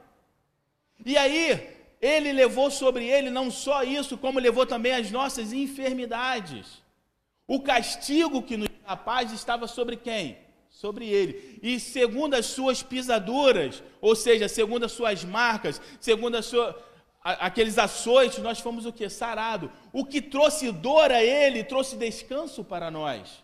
E 1.05 1.17
aí, 1.17 1.69
ele 2.01 2.33
levou 2.33 2.69
sobre 2.69 3.07
ele 3.07 3.29
não 3.29 3.49
só 3.49 3.83
isso, 3.83 4.17
como 4.17 4.39
levou 4.39 4.65
também 4.65 4.93
as 4.93 5.11
nossas 5.11 5.53
enfermidades. 5.53 6.81
O 7.47 7.61
castigo 7.61 8.41
que 8.41 8.57
nos 8.57 8.69
dá 8.85 8.97
paz 8.97 9.31
estava 9.31 9.67
sobre 9.67 9.95
quem? 9.95 10.37
Sobre 10.69 11.07
ele. 11.07 11.59
E 11.61 11.79
segundo 11.79 12.33
as 12.33 12.47
suas 12.47 12.81
pisaduras, 12.81 13.83
ou 13.99 14.15
seja, 14.15 14.47
segundo 14.47 14.85
as 14.85 14.91
suas 14.91 15.23
marcas, 15.23 15.81
segundo 15.99 16.35
a 16.35 16.41
sua 16.41 16.73
aqueles 17.23 17.77
açoites, 17.77 18.39
nós 18.39 18.59
fomos 18.59 18.85
o 18.85 18.93
que? 18.93 19.07
Sarado. 19.09 19.71
O 19.93 20.03
que 20.05 20.21
trouxe 20.21 20.71
dor 20.71 21.11
a 21.11 21.23
ele, 21.23 21.63
trouxe 21.63 21.95
descanso 21.95 22.63
para 22.63 22.89
nós. 22.89 23.43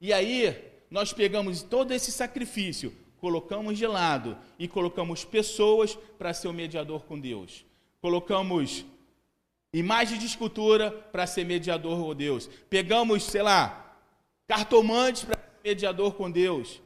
E 0.00 0.12
aí, 0.12 0.72
nós 0.90 1.12
pegamos 1.12 1.62
todo 1.62 1.92
esse 1.92 2.10
sacrifício, 2.10 2.94
colocamos 3.20 3.78
de 3.78 3.86
lado 3.86 4.36
e 4.58 4.66
colocamos 4.66 5.24
pessoas 5.24 5.94
para 6.18 6.34
ser 6.34 6.48
o 6.48 6.52
mediador 6.52 7.02
com 7.04 7.18
Deus. 7.18 7.64
Colocamos 8.00 8.84
imagem 9.72 10.18
de 10.18 10.26
escultura 10.26 10.90
para 10.90 11.26
ser 11.26 11.44
mediador 11.44 11.98
com 11.98 12.14
Deus. 12.14 12.48
Pegamos, 12.68 13.22
sei 13.24 13.42
lá, 13.42 13.96
cartomantes 14.48 15.24
para 15.24 15.36
ser 15.38 15.68
mediador 15.68 16.14
com 16.14 16.30
Deus. 16.30 16.80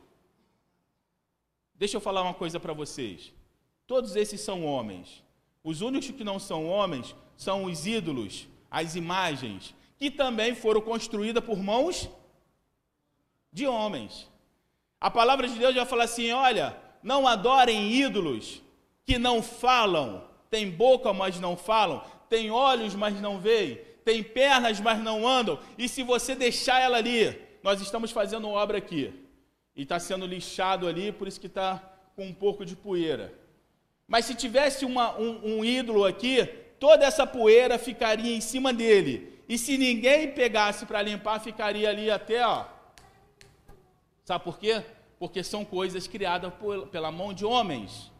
Deixa 1.74 1.96
eu 1.96 2.00
falar 2.00 2.22
uma 2.22 2.34
coisa 2.34 2.58
para 2.58 2.72
vocês. 2.72 3.32
Todos 3.86 4.16
esses 4.16 4.40
são 4.40 4.64
homens 4.64 5.25
os 5.66 5.80
únicos 5.80 6.12
que 6.12 6.22
não 6.22 6.38
são 6.38 6.68
homens 6.68 7.12
são 7.36 7.64
os 7.64 7.88
ídolos, 7.88 8.46
as 8.70 8.94
imagens, 8.94 9.74
que 9.98 10.12
também 10.12 10.54
foram 10.54 10.80
construídas 10.80 11.42
por 11.42 11.58
mãos 11.58 12.08
de 13.52 13.66
homens. 13.66 14.30
A 15.00 15.10
palavra 15.10 15.48
de 15.48 15.58
Deus 15.58 15.74
já 15.74 15.84
fala 15.84 16.04
assim: 16.04 16.30
olha, 16.30 16.76
não 17.02 17.26
adorem 17.26 17.90
ídolos 17.92 18.62
que 19.04 19.18
não 19.18 19.42
falam, 19.42 20.22
tem 20.48 20.70
boca, 20.70 21.12
mas 21.12 21.40
não 21.40 21.56
falam, 21.56 22.00
tem 22.28 22.48
olhos, 22.48 22.94
mas 22.94 23.20
não 23.20 23.40
veem, 23.40 23.80
tem 24.04 24.22
pernas, 24.22 24.78
mas 24.78 25.02
não 25.02 25.26
andam, 25.26 25.58
e 25.76 25.88
se 25.88 26.04
você 26.04 26.36
deixar 26.36 26.78
ela 26.78 26.98
ali, 26.98 27.36
nós 27.64 27.80
estamos 27.80 28.12
fazendo 28.12 28.48
obra 28.48 28.78
aqui, 28.78 29.12
e 29.74 29.82
está 29.82 29.98
sendo 29.98 30.26
lixado 30.26 30.86
ali, 30.86 31.10
por 31.10 31.26
isso 31.26 31.40
que 31.40 31.48
está 31.48 31.82
com 32.14 32.24
um 32.24 32.32
pouco 32.32 32.64
de 32.64 32.76
poeira. 32.76 33.45
Mas 34.06 34.24
se 34.24 34.34
tivesse 34.34 34.84
uma, 34.84 35.16
um, 35.18 35.58
um 35.58 35.64
ídolo 35.64 36.04
aqui, 36.04 36.44
toda 36.78 37.04
essa 37.04 37.26
poeira 37.26 37.78
ficaria 37.78 38.34
em 38.34 38.40
cima 38.40 38.72
dele. 38.72 39.42
E 39.48 39.56
se 39.58 39.76
ninguém 39.76 40.32
pegasse 40.32 40.86
para 40.86 41.02
limpar, 41.02 41.40
ficaria 41.40 41.88
ali 41.88 42.10
até, 42.10 42.46
ó. 42.46 42.66
Sabe 44.24 44.44
por 44.44 44.58
quê? 44.58 44.84
Porque 45.18 45.42
são 45.42 45.64
coisas 45.64 46.06
criadas 46.06 46.52
por, 46.54 46.88
pela 46.88 47.10
mão 47.10 47.32
de 47.32 47.44
homens. 47.44 48.10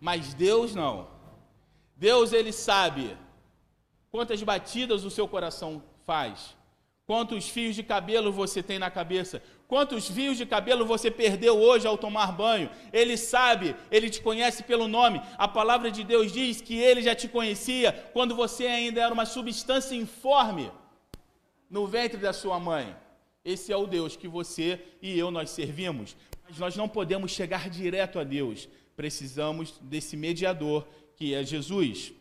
Mas 0.00 0.34
Deus 0.34 0.74
não. 0.74 1.08
Deus 1.96 2.32
ele 2.32 2.52
sabe 2.52 3.16
quantas 4.10 4.42
batidas 4.42 5.04
o 5.04 5.10
seu 5.10 5.26
coração 5.26 5.82
faz, 6.04 6.54
quantos 7.06 7.48
fios 7.48 7.74
de 7.74 7.82
cabelo 7.82 8.32
você 8.32 8.62
tem 8.62 8.78
na 8.78 8.90
cabeça, 8.90 9.42
quantos 9.68 10.08
fios 10.08 10.36
de 10.36 10.46
cabelo 10.46 10.86
você 10.86 11.10
perdeu 11.10 11.56
hoje 11.58 11.86
ao 11.86 11.98
tomar 11.98 12.32
banho. 12.32 12.70
Ele 12.92 13.16
sabe, 13.16 13.74
ele 13.90 14.08
te 14.08 14.20
conhece 14.20 14.62
pelo 14.62 14.88
nome. 14.88 15.20
A 15.36 15.48
palavra 15.48 15.90
de 15.90 16.04
Deus 16.04 16.32
diz 16.32 16.60
que 16.60 16.76
ele 16.76 17.02
já 17.02 17.14
te 17.14 17.28
conhecia 17.28 17.92
quando 18.12 18.34
você 18.34 18.66
ainda 18.66 19.00
era 19.00 19.12
uma 19.12 19.26
substância 19.26 19.94
informe 19.94 20.70
no 21.68 21.86
ventre 21.86 22.18
da 22.18 22.32
sua 22.32 22.58
mãe. 22.58 22.96
Esse 23.44 23.72
é 23.72 23.76
o 23.76 23.86
Deus 23.86 24.16
que 24.16 24.28
você 24.28 24.80
e 25.00 25.18
eu 25.18 25.30
nós 25.30 25.50
servimos. 25.50 26.16
Mas 26.48 26.58
nós 26.58 26.76
não 26.76 26.88
podemos 26.88 27.30
chegar 27.30 27.68
direto 27.68 28.18
a 28.18 28.24
Deus. 28.24 28.68
Precisamos 28.96 29.78
desse 29.80 30.16
mediador 30.16 30.86
que 31.16 31.34
é 31.34 31.44
Jesus. 31.44 32.12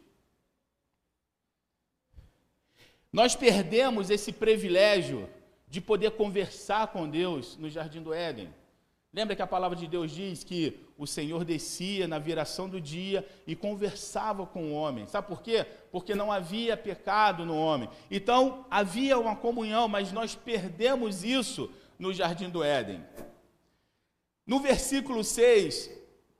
Nós 3.12 3.36
perdemos 3.36 4.10
esse 4.10 4.31
privilégio 4.34 5.29
de 5.75 5.81
poder 5.81 6.11
conversar 6.11 6.88
com 6.88 7.05
Deus 7.05 7.57
no 7.57 7.69
jardim 7.69 8.01
do 8.01 8.13
Éden. 8.13 8.47
Lembra 9.13 9.35
que 9.35 9.41
a 9.41 9.47
palavra 9.47 9.77
de 9.77 9.85
Deus 9.88 10.09
diz 10.09 10.41
que 10.41 10.79
o 10.97 11.05
Senhor 11.05 11.43
descia 11.43 12.07
na 12.07 12.17
viração 12.17 12.69
do 12.69 12.79
dia 12.79 13.27
e 13.45 13.57
conversava 13.57 14.45
com 14.45 14.71
o 14.71 14.73
homem. 14.73 15.05
Sabe 15.05 15.27
por 15.27 15.41
quê? 15.41 15.65
Porque 15.91 16.15
não 16.15 16.31
havia 16.31 16.77
pecado 16.77 17.43
no 17.43 17.57
homem. 17.57 17.89
Então, 18.09 18.65
havia 18.71 19.19
uma 19.19 19.35
comunhão, 19.35 19.89
mas 19.89 20.13
nós 20.13 20.33
perdemos 20.33 21.25
isso 21.25 21.69
no 21.99 22.13
jardim 22.13 22.49
do 22.49 22.63
Éden. 22.63 23.03
No 24.47 24.61
versículo 24.61 25.25
6, 25.25 25.91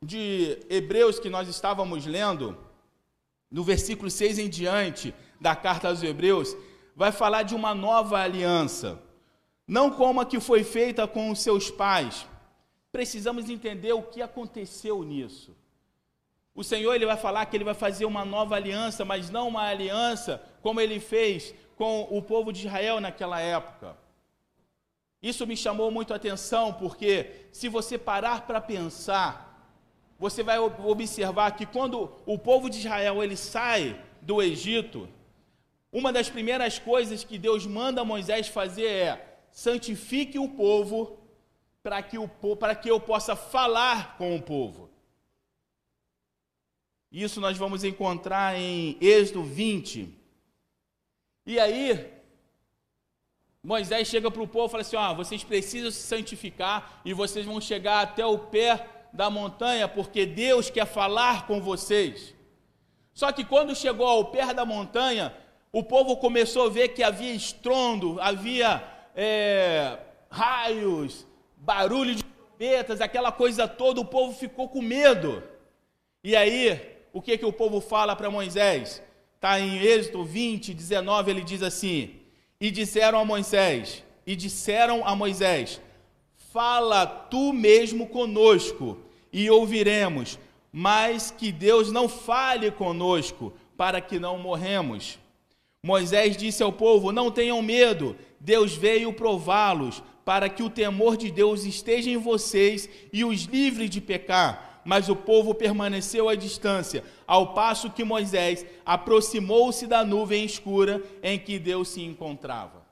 de 0.02 0.60
Hebreus 0.70 1.20
que 1.20 1.30
nós 1.30 1.50
estávamos 1.50 2.06
lendo, 2.06 2.58
no 3.52 3.66
versículo 3.66 4.10
6 4.10 4.40
em 4.40 4.48
diante 4.48 5.14
da 5.42 5.58
carta 5.58 5.90
aos 5.90 6.02
Hebreus, 6.02 6.56
vai 6.96 7.12
falar 7.12 7.44
de 7.44 7.54
uma 7.54 7.76
nova 7.76 8.22
aliança. 8.22 9.04
Não 9.68 9.90
como 9.90 10.22
a 10.22 10.26
que 10.26 10.40
foi 10.40 10.64
feita 10.64 11.08
com 11.08 11.32
os 11.32 11.40
seus 11.40 11.72
pais. 11.72 12.28
Precisamos 12.92 13.50
entender 13.50 13.94
o 13.94 14.04
que 14.04 14.22
aconteceu 14.22 15.04
nisso. 15.04 15.56
O 16.54 16.64
Senhor 16.64 16.94
ele 16.94 17.06
vai 17.06 17.18
falar 17.18 17.46
que 17.46 17.58
ele 17.58 17.64
vai 17.64 17.74
fazer 17.74 18.06
uma 18.06 18.24
nova 18.24 18.56
aliança, 18.56 19.04
mas 19.04 19.30
não 19.30 19.50
uma 19.50 19.64
aliança 19.64 20.42
como 20.62 20.80
ele 20.80 21.00
fez 21.00 21.54
com 21.76 22.08
o 22.10 22.22
povo 22.22 22.54
de 22.54 22.66
Israel 22.66 23.02
naquela 23.02 23.42
época. 23.42 23.98
Isso 25.22 25.46
me 25.46 25.58
chamou 25.58 25.92
muito 25.92 26.14
a 26.14 26.16
atenção, 26.16 26.72
porque 26.72 27.48
se 27.52 27.68
você 27.68 27.98
parar 27.98 28.46
para 28.46 28.62
pensar, 28.62 29.74
você 30.18 30.44
vai 30.44 30.60
observar 30.60 31.52
que 31.52 31.66
quando 31.66 32.10
o 32.26 32.38
povo 32.38 32.70
de 32.70 32.78
Israel 32.78 33.22
ele 33.22 33.36
sai 33.36 34.00
do 34.22 34.42
Egito, 34.42 35.10
uma 35.92 36.14
das 36.14 36.30
primeiras 36.30 36.80
coisas 36.80 37.24
que 37.24 37.38
Deus 37.38 37.66
manda 37.66 38.06
Moisés 38.06 38.48
fazer 38.48 38.86
é 38.86 39.35
santifique 39.56 40.38
o 40.38 40.50
povo 40.50 41.18
para 41.82 42.04
que, 42.04 42.18
o, 42.18 42.30
que 42.82 42.92
eu 42.92 43.00
possa 43.00 43.38
falar 43.38 44.18
com 44.18 44.36
o 44.36 44.42
povo. 44.42 44.90
Isso 47.10 47.40
nós 47.40 47.58
vamos 47.58 47.86
encontrar 47.86 48.60
em 48.60 48.98
Êxodo 49.00 49.44
20. 49.44 50.14
E 51.46 51.58
aí, 51.58 52.12
Moisés 53.64 54.10
chega 54.10 54.30
para 54.30 54.44
o 54.44 54.48
povo 54.48 54.68
e 54.68 54.72
fala 54.72 54.82
assim: 54.82 54.98
ó, 54.98 55.14
vocês 55.14 55.42
precisam 55.42 55.90
se 55.90 56.02
santificar 56.02 57.02
e 57.06 57.14
vocês 57.14 57.46
vão 57.46 57.62
chegar 57.62 58.02
até 58.02 58.26
o 58.26 58.38
pé 58.38 58.90
da 59.14 59.30
montanha, 59.30 59.88
porque 59.88 60.26
Deus 60.26 60.70
quer 60.70 60.86
falar 60.86 61.48
com 61.48 61.62
vocês. 61.62 62.36
Só 63.14 63.32
que 63.32 63.46
quando 63.46 63.74
chegou 63.74 64.06
ao 64.06 64.26
pé 64.26 64.54
da 64.54 64.66
montanha, 64.66 65.34
o 65.72 65.82
povo 65.82 66.18
começou 66.18 66.66
a 66.66 66.70
ver 66.70 66.90
que 66.90 67.02
havia 67.02 67.34
estrondo, 67.34 68.20
havia 68.20 68.95
é, 69.16 69.98
raios, 70.30 71.26
barulho 71.56 72.16
de 72.16 72.24
trombetas, 72.24 73.02
aquela 73.02 73.32
coisa 73.32 73.68
toda, 73.68 74.02
o 74.02 74.06
povo 74.06 74.38
ficou 74.38 74.68
com 74.68 74.82
medo. 74.82 75.42
E 76.24 76.36
aí, 76.36 76.80
o 77.14 77.22
que, 77.22 77.38
que 77.38 77.46
o 77.46 77.54
povo 77.54 77.80
fala 77.80 78.16
para 78.16 78.30
Moisés? 78.30 79.02
Está 79.36 79.60
em 79.60 79.78
Êxodo 79.78 80.24
20, 80.24 80.74
19, 80.74 81.32
ele 81.32 81.42
diz 81.42 81.64
assim: 81.64 82.16
E 82.60 82.70
disseram 82.70 83.20
a 83.20 83.26
Moisés, 83.26 84.04
e 84.26 84.36
disseram 84.36 85.06
a 85.08 85.16
Moisés: 85.16 85.82
Fala 86.52 87.06
tu 87.06 87.54
mesmo 87.54 88.08
conosco, 88.08 88.98
e 89.32 89.50
ouviremos, 89.50 90.40
mas 90.72 91.32
que 91.32 91.52
Deus 91.52 91.92
não 91.92 92.10
fale 92.10 92.72
conosco, 92.72 93.54
para 93.78 94.02
que 94.02 94.20
não 94.20 94.38
morremos. 94.38 95.20
Moisés 95.84 96.36
disse 96.36 96.64
ao 96.64 96.72
povo: 96.72 97.12
Não 97.12 97.30
tenham 97.30 97.62
medo, 97.62 98.16
Deus 98.46 98.76
veio 98.76 99.12
prová-los, 99.12 100.04
para 100.24 100.48
que 100.48 100.62
o 100.62 100.70
temor 100.70 101.18
de 101.18 101.32
Deus 101.32 101.66
esteja 101.66 102.12
em 102.12 102.18
vocês 102.18 102.88
e 103.12 103.26
os 103.26 103.44
livre 103.46 103.90
de 103.90 104.00
pecar. 104.00 104.82
Mas 104.86 105.10
o 105.10 105.16
povo 105.16 105.56
permaneceu 105.56 106.30
à 106.30 106.36
distância, 106.36 107.04
ao 107.26 107.56
passo 107.56 107.90
que 107.90 108.04
Moisés 108.04 108.64
aproximou-se 108.86 109.88
da 109.88 110.06
nuvem 110.06 110.46
escura 110.46 111.02
em 111.24 111.40
que 111.40 111.58
Deus 111.58 111.88
se 111.88 112.04
encontrava. 112.04 112.86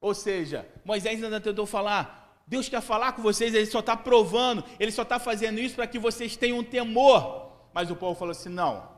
Ou 0.00 0.14
seja, 0.14 0.66
Moisés 0.82 1.22
ainda 1.22 1.40
tentou 1.40 1.66
falar: 1.66 2.42
Deus 2.46 2.66
quer 2.66 2.80
falar 2.80 3.12
com 3.12 3.20
vocês, 3.20 3.52
Ele 3.52 3.66
só 3.66 3.80
está 3.80 3.94
provando, 3.94 4.64
Ele 4.80 4.90
só 4.90 5.02
está 5.02 5.18
fazendo 5.18 5.60
isso 5.60 5.74
para 5.74 5.86
que 5.86 5.98
vocês 5.98 6.38
tenham 6.38 6.64
temor. 6.64 7.52
Mas 7.74 7.90
o 7.90 7.96
povo 7.96 8.18
falou 8.18 8.32
assim: 8.32 8.48
não, 8.48 8.88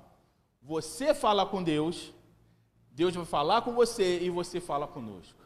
você 0.63 1.13
fala 1.13 1.45
com 1.45 1.61
Deus, 1.61 2.13
Deus 2.93 3.17
vai 3.17 3.25
falar 3.25 3.63
com 3.63 3.73
você 3.73 4.21
e 4.21 4.31
você 4.31 4.61
fala 4.61 4.87
conosco. 4.87 5.46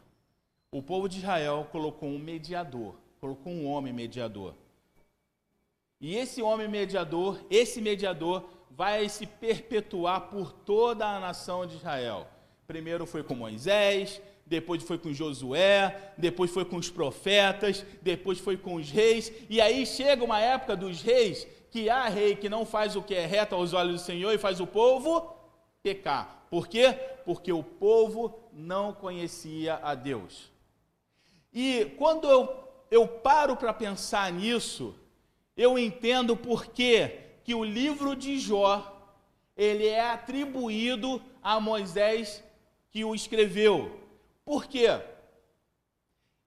O 0.73 0.81
povo 0.81 1.09
de 1.09 1.17
Israel 1.17 1.67
colocou 1.69 2.07
um 2.07 2.17
mediador, 2.17 2.95
colocou 3.19 3.51
um 3.51 3.67
homem 3.67 3.91
mediador. 3.91 4.53
E 5.99 6.15
esse 6.15 6.41
homem 6.41 6.67
mediador, 6.69 7.39
esse 7.49 7.81
mediador, 7.81 8.45
vai 8.69 9.09
se 9.09 9.25
perpetuar 9.25 10.29
por 10.29 10.53
toda 10.53 11.05
a 11.05 11.19
nação 11.19 11.65
de 11.67 11.75
Israel. 11.75 12.25
Primeiro 12.65 13.05
foi 13.05 13.21
com 13.21 13.35
Moisés, 13.35 14.21
depois 14.45 14.81
foi 14.81 14.97
com 14.97 15.11
Josué, 15.11 16.13
depois 16.17 16.49
foi 16.51 16.63
com 16.63 16.77
os 16.77 16.89
profetas, 16.89 17.85
depois 18.01 18.39
foi 18.39 18.55
com 18.55 18.75
os 18.75 18.89
reis, 18.89 19.29
e 19.49 19.59
aí 19.59 19.85
chega 19.85 20.23
uma 20.23 20.39
época 20.39 20.75
dos 20.77 21.01
reis 21.01 21.45
que 21.69 21.89
há 21.89 22.07
rei 22.07 22.33
que 22.33 22.47
não 22.47 22.65
faz 22.65 22.95
o 22.95 23.03
que 23.03 23.13
é 23.13 23.25
reto 23.25 23.55
aos 23.55 23.73
olhos 23.73 24.01
do 24.01 24.05
Senhor 24.05 24.31
e 24.31 24.37
faz 24.37 24.61
o 24.61 24.67
povo 24.67 25.35
pecar. 25.83 26.45
Por 26.49 26.69
quê? 26.69 26.93
Porque 27.25 27.51
o 27.51 27.61
povo 27.61 28.39
não 28.53 28.93
conhecia 28.93 29.75
a 29.83 29.95
Deus. 29.95 30.49
E 31.53 31.85
quando 31.97 32.29
eu, 32.29 32.63
eu 32.89 33.07
paro 33.07 33.55
para 33.55 33.73
pensar 33.73 34.31
nisso, 34.31 34.95
eu 35.55 35.77
entendo 35.77 36.35
por 36.35 36.67
que, 36.67 37.19
que 37.43 37.53
o 37.53 37.63
livro 37.63 38.15
de 38.15 38.39
Jó 38.39 38.87
ele 39.55 39.85
é 39.85 40.09
atribuído 40.09 41.21
a 41.43 41.59
Moisés 41.59 42.43
que 42.89 43.03
o 43.03 43.13
escreveu. 43.13 43.99
Por 44.45 44.65
quê? 44.65 44.87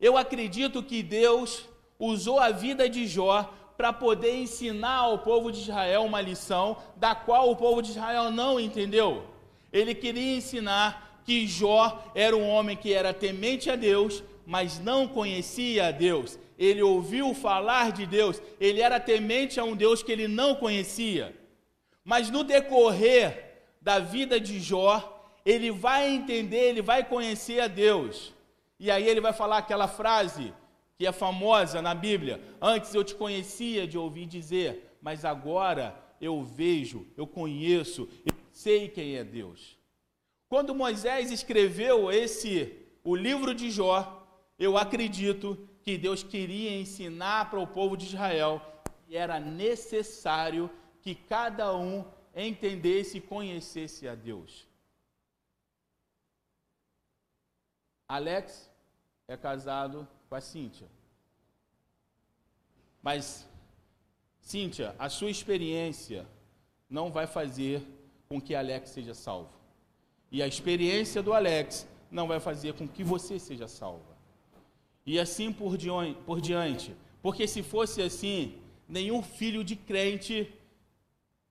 Eu 0.01 0.17
acredito 0.17 0.83
que 0.83 1.03
Deus 1.03 1.69
usou 1.99 2.39
a 2.41 2.51
vida 2.51 2.89
de 2.89 3.07
Jó 3.07 3.53
para 3.77 3.93
poder 3.93 4.37
ensinar 4.37 4.99
ao 4.99 5.19
povo 5.19 5.51
de 5.51 5.61
Israel 5.61 6.05
uma 6.05 6.21
lição 6.21 6.77
da 6.97 7.15
qual 7.15 7.51
o 7.51 7.57
povo 7.57 7.83
de 7.83 7.91
Israel 7.91 8.31
não 8.31 8.59
entendeu. 8.59 9.25
Ele 9.73 9.95
queria 9.95 10.37
ensinar 10.37 11.23
que 11.25 11.47
Jó 11.47 12.05
era 12.15 12.37
um 12.37 12.49
homem 12.49 12.77
que 12.77 12.93
era 12.93 13.13
temente 13.15 13.71
a 13.71 13.77
Deus, 13.77 14.23
mas 14.47 14.79
não 14.79 15.09
conhecia 15.09 15.89
a 15.89 15.91
Deus. 15.91 16.39
Ele 16.59 16.83
ouviu 16.83 17.35
falar 17.35 17.93
de 17.93 18.07
Deus, 18.07 18.41
ele 18.61 18.81
era 18.81 19.01
temente 19.01 19.59
a 19.59 19.65
um 19.65 19.75
Deus 19.75 20.03
que 20.03 20.13
ele 20.13 20.29
não 20.29 20.55
conhecia. 20.55 21.35
Mas 22.05 22.31
no 22.31 22.45
decorrer 22.45 23.63
da 23.81 23.99
vida 23.99 24.39
de 24.39 24.61
Jó, 24.61 25.29
ele 25.45 25.71
vai 25.71 26.09
entender, 26.11 26.69
ele 26.71 26.83
vai 26.83 27.05
conhecer 27.05 27.61
a 27.61 27.67
Deus. 27.67 28.33
E 28.79 28.91
aí 28.91 29.07
ele 29.07 29.21
vai 29.21 29.33
falar 29.33 29.59
aquela 29.59 29.89
frase 29.89 30.53
que 30.97 31.07
é 31.07 31.13
famosa 31.13 31.83
na 31.83 31.95
Bíblia: 31.95 32.41
Antes 32.61 32.95
eu 32.95 33.05
te 33.05 33.15
conhecia 33.15 33.87
de 33.87 33.99
ouvir 33.99 34.27
dizer, 34.27 34.97
mas 35.01 35.25
agora 35.25 35.95
eu 36.21 36.43
vejo, 36.43 37.07
eu 37.17 37.27
conheço, 37.27 38.09
eu 38.25 38.35
sei 38.53 38.89
quem 38.89 39.17
é 39.17 39.25
Deus. 39.25 39.77
Quando 40.49 40.75
Moisés 40.75 41.31
escreveu 41.31 42.11
esse 42.11 42.73
o 43.03 43.15
livro 43.15 43.55
de 43.55 43.71
Jó, 43.71 44.24
eu 44.59 44.77
acredito 44.77 45.69
que 45.83 45.99
Deus 45.99 46.23
queria 46.23 46.79
ensinar 46.79 47.51
para 47.51 47.61
o 47.61 47.67
povo 47.67 47.97
de 47.97 48.07
Israel 48.07 48.61
que 49.07 49.17
era 49.17 49.39
necessário 49.39 50.71
que 51.03 51.15
cada 51.15 51.77
um 51.77 52.05
entendesse 52.35 53.19
e 53.19 53.21
conhecesse 53.21 54.09
a 54.09 54.15
Deus. 54.15 54.67
Alex 58.09 58.71
é 59.29 59.37
casado 59.37 60.09
com 60.29 60.35
a 60.35 60.41
Cíntia. 60.41 60.89
Mas, 63.03 63.47
Cíntia, 64.41 64.95
a 64.99 65.09
sua 65.09 65.31
experiência 65.31 66.27
não 66.89 67.11
vai 67.11 67.27
fazer 67.27 67.87
com 68.29 68.41
que 68.41 68.55
Alex 68.55 68.91
seja 68.91 69.15
salvo. 69.15 69.53
E 70.31 70.43
a 70.43 70.47
experiência 70.47 71.23
do 71.23 71.33
Alex 71.33 71.87
não 72.11 72.27
vai 72.27 72.41
fazer 72.41 72.75
com 72.75 72.89
que 72.89 73.05
você 73.05 73.39
seja 73.39 73.69
salva. 73.69 74.14
E 75.07 75.19
assim 75.19 75.53
por 75.53 75.77
diante. 75.77 76.95
Porque 77.23 77.47
se 77.47 77.63
fosse 77.63 78.03
assim, 78.03 78.59
nenhum 78.89 79.23
filho 79.23 79.63
de 79.63 79.77
crente, 79.77 80.53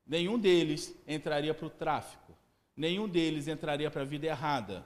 nenhum 0.05 0.37
deles 0.37 0.95
entraria 1.07 1.53
para 1.53 1.67
o 1.67 1.69
tráfico. 1.69 2.33
Nenhum 2.75 3.07
deles 3.07 3.47
entraria 3.47 3.89
para 3.91 4.01
a 4.01 4.05
vida 4.05 4.25
errada. 4.25 4.85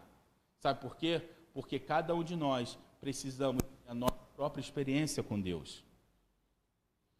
Sabe 0.59 0.81
por 0.81 0.95
quê? 0.95 1.21
Porque 1.53 1.79
cada 1.79 2.13
um 2.13 2.23
de 2.23 2.35
nós 2.35 2.77
precisamos 2.99 3.61
da 3.85 3.93
nossa 3.93 4.19
própria 4.35 4.61
experiência 4.61 5.23
com 5.23 5.39
Deus. 5.39 5.83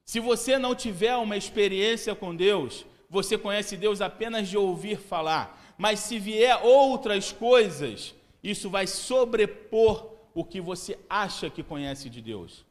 Se 0.04 0.20
você 0.20 0.58
não 0.58 0.74
tiver 0.76 1.16
uma 1.16 1.38
experiência 1.38 2.16
com 2.16 2.36
Deus, 2.36 2.86
você 3.10 3.38
conhece 3.38 3.78
Deus 3.78 4.02
apenas 4.02 4.48
de 4.48 4.58
ouvir 4.58 4.98
falar. 4.98 5.76
Mas 5.78 6.00
se 6.00 6.18
vier 6.20 6.58
outras 6.64 7.32
coisas, 7.32 8.16
isso 8.42 8.70
vai 8.70 8.88
sobrepor 8.88 10.17
o 10.38 10.46
que 10.46 10.62
você 10.62 11.00
acha 11.10 11.50
que 11.50 11.64
conhece 11.64 12.12
de 12.12 12.22
Deus. 12.22 12.64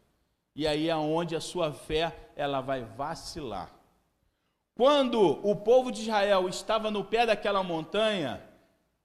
E 0.54 0.68
aí 0.68 0.88
é 0.88 0.94
onde 0.94 1.34
a 1.34 1.40
sua 1.40 1.72
fé 1.72 2.16
ela 2.36 2.60
vai 2.60 2.84
vacilar. 2.84 3.74
Quando 4.76 5.20
o 5.20 5.56
povo 5.56 5.90
de 5.90 6.02
Israel 6.02 6.48
estava 6.48 6.92
no 6.92 7.02
pé 7.02 7.26
daquela 7.26 7.64
montanha, 7.64 8.40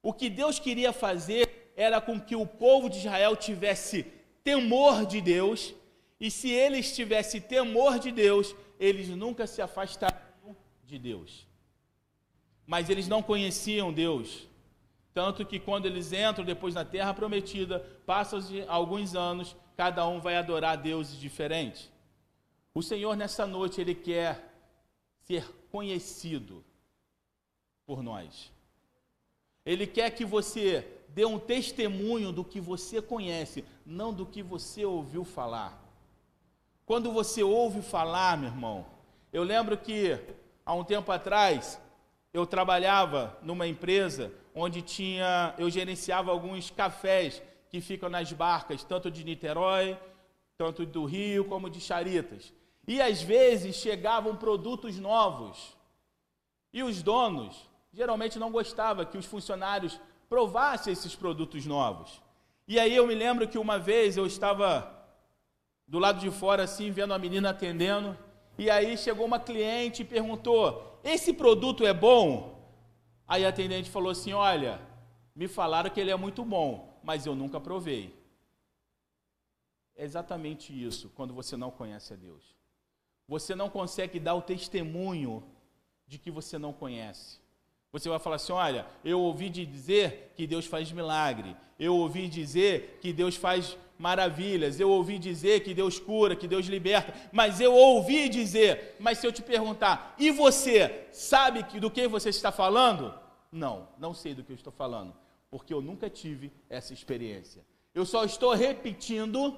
o 0.03 0.13
que 0.13 0.29
Deus 0.29 0.59
queria 0.59 0.93
fazer 0.93 1.73
era 1.75 1.99
com 1.99 2.21
que 2.21 2.35
o 2.35 2.45
povo 2.45 2.87
de 2.87 2.99
Israel 2.99 3.35
tivesse 3.35 4.03
temor 4.43 5.07
de 5.07 5.21
Deus, 5.21 5.73
e 6.19 6.29
se 6.29 6.51
eles 6.51 6.95
tivessem 6.95 7.41
temor 7.41 7.97
de 7.97 8.11
Deus, 8.11 8.55
eles 8.79 9.09
nunca 9.09 9.47
se 9.47 9.59
afastariam 9.59 10.55
de 10.83 10.99
Deus. 10.99 11.47
Mas 12.67 12.91
eles 12.91 13.07
não 13.07 13.23
conheciam 13.23 13.91
Deus. 13.91 14.47
Tanto 15.13 15.45
que 15.45 15.59
quando 15.59 15.85
eles 15.85 16.13
entram 16.13 16.45
depois 16.45 16.73
na 16.73 16.85
terra 16.85 17.13
prometida, 17.13 17.79
passam 18.05 18.39
alguns 18.67 19.15
anos, 19.15 19.55
cada 19.75 20.07
um 20.07 20.21
vai 20.21 20.37
adorar 20.37 20.77
deuses 20.77 21.19
diferentes. 21.19 21.91
O 22.73 22.81
Senhor 22.81 23.15
nessa 23.17 23.45
noite 23.45 23.81
ele 23.81 23.93
quer 23.93 24.53
ser 25.23 25.45
conhecido 25.69 26.63
por 27.85 28.01
nós. 28.01 28.51
Ele 29.65 29.85
quer 29.85 30.09
que 30.11 30.23
você 30.23 30.87
dê 31.09 31.25
um 31.25 31.37
testemunho 31.37 32.31
do 32.31 32.43
que 32.43 32.61
você 32.61 33.01
conhece, 33.01 33.65
não 33.85 34.13
do 34.13 34.25
que 34.25 34.41
você 34.41 34.85
ouviu 34.85 35.25
falar. 35.25 35.77
Quando 36.85 37.11
você 37.11 37.43
ouve 37.43 37.81
falar, 37.81 38.37
meu 38.37 38.49
irmão, 38.49 38.85
eu 39.31 39.43
lembro 39.43 39.77
que 39.77 40.17
há 40.65 40.73
um 40.73 40.83
tempo 40.83 41.11
atrás 41.11 41.79
eu 42.33 42.45
trabalhava 42.45 43.37
numa 43.41 43.67
empresa 43.67 44.31
onde 44.53 44.81
tinha, 44.81 45.53
eu 45.57 45.69
gerenciava 45.69 46.31
alguns 46.31 46.69
cafés 46.69 47.41
que 47.69 47.79
ficam 47.79 48.09
nas 48.09 48.31
barcas, 48.33 48.83
tanto 48.83 49.09
de 49.09 49.23
Niterói, 49.23 49.97
tanto 50.57 50.85
do 50.85 51.05
Rio, 51.05 51.45
como 51.45 51.69
de 51.69 51.79
Charitas. 51.79 52.53
E 52.87 53.01
às 53.01 53.21
vezes 53.21 53.75
chegavam 53.75 54.35
produtos 54.35 54.97
novos. 54.97 55.77
E 56.73 56.83
os 56.83 57.01
donos 57.01 57.69
geralmente 57.93 58.39
não 58.39 58.51
gostavam 58.51 59.05
que 59.05 59.17
os 59.17 59.25
funcionários 59.25 59.99
provassem 60.29 60.93
esses 60.93 61.15
produtos 61.15 61.65
novos. 61.65 62.21
E 62.67 62.79
aí 62.79 62.95
eu 62.95 63.05
me 63.05 63.15
lembro 63.15 63.47
que 63.47 63.57
uma 63.57 63.77
vez 63.77 64.15
eu 64.15 64.25
estava 64.25 64.99
do 65.87 65.99
lado 65.99 66.19
de 66.19 66.31
fora 66.31 66.63
assim, 66.63 66.89
vendo 66.89 67.13
a 67.13 67.19
menina 67.19 67.49
atendendo, 67.49 68.17
e 68.57 68.69
aí 68.69 68.97
chegou 68.97 69.25
uma 69.25 69.39
cliente 69.39 70.03
e 70.03 70.05
perguntou: 70.05 70.99
"Esse 71.03 71.33
produto 71.33 71.85
é 71.85 71.93
bom?" 71.93 72.60
Aí 73.31 73.45
a 73.45 73.47
atendente 73.47 73.89
falou 73.89 74.11
assim: 74.11 74.33
Olha, 74.33 74.81
me 75.33 75.47
falaram 75.47 75.89
que 75.89 76.01
ele 76.01 76.11
é 76.11 76.15
muito 76.17 76.43
bom, 76.43 76.99
mas 77.01 77.25
eu 77.25 77.33
nunca 77.33 77.61
provei. 77.61 78.13
É 79.95 80.03
exatamente 80.03 80.73
isso 80.73 81.09
quando 81.15 81.33
você 81.33 81.55
não 81.55 81.71
conhece 81.71 82.11
a 82.11 82.17
Deus. 82.17 82.43
Você 83.29 83.55
não 83.55 83.69
consegue 83.69 84.19
dar 84.19 84.35
o 84.35 84.41
testemunho 84.41 85.41
de 86.05 86.17
que 86.17 86.29
você 86.29 86.57
não 86.57 86.73
conhece. 86.73 87.39
Você 87.93 88.09
vai 88.09 88.19
falar 88.19 88.35
assim: 88.35 88.51
olha, 88.51 88.85
eu 89.01 89.21
ouvi 89.21 89.49
dizer 89.49 90.33
que 90.35 90.45
Deus 90.45 90.65
faz 90.65 90.91
milagre, 90.91 91.55
eu 91.79 91.95
ouvi 91.95 92.27
dizer 92.27 92.99
que 92.99 93.13
Deus 93.13 93.37
faz 93.37 93.77
maravilhas, 94.01 94.79
eu 94.79 94.89
ouvi 94.89 95.19
dizer 95.19 95.61
que 95.63 95.73
Deus 95.73 95.99
cura, 95.99 96.35
que 96.35 96.47
Deus 96.47 96.65
liberta, 96.65 97.13
mas 97.31 97.61
eu 97.61 97.73
ouvi 97.73 98.27
dizer, 98.27 98.95
mas 98.99 99.19
se 99.19 99.27
eu 99.27 99.31
te 99.31 99.43
perguntar, 99.43 100.15
e 100.17 100.31
você 100.31 101.07
sabe 101.11 101.63
do 101.79 101.91
que 101.91 102.07
você 102.07 102.29
está 102.29 102.51
falando? 102.51 103.13
Não, 103.51 103.87
não 103.99 104.13
sei 104.13 104.33
do 104.33 104.43
que 104.43 104.51
eu 104.51 104.55
estou 104.55 104.73
falando, 104.73 105.13
porque 105.51 105.73
eu 105.73 105.81
nunca 105.81 106.09
tive 106.09 106.51
essa 106.67 106.93
experiência. 106.93 107.63
Eu 107.93 108.05
só 108.05 108.25
estou 108.25 108.53
repetindo 108.53 109.55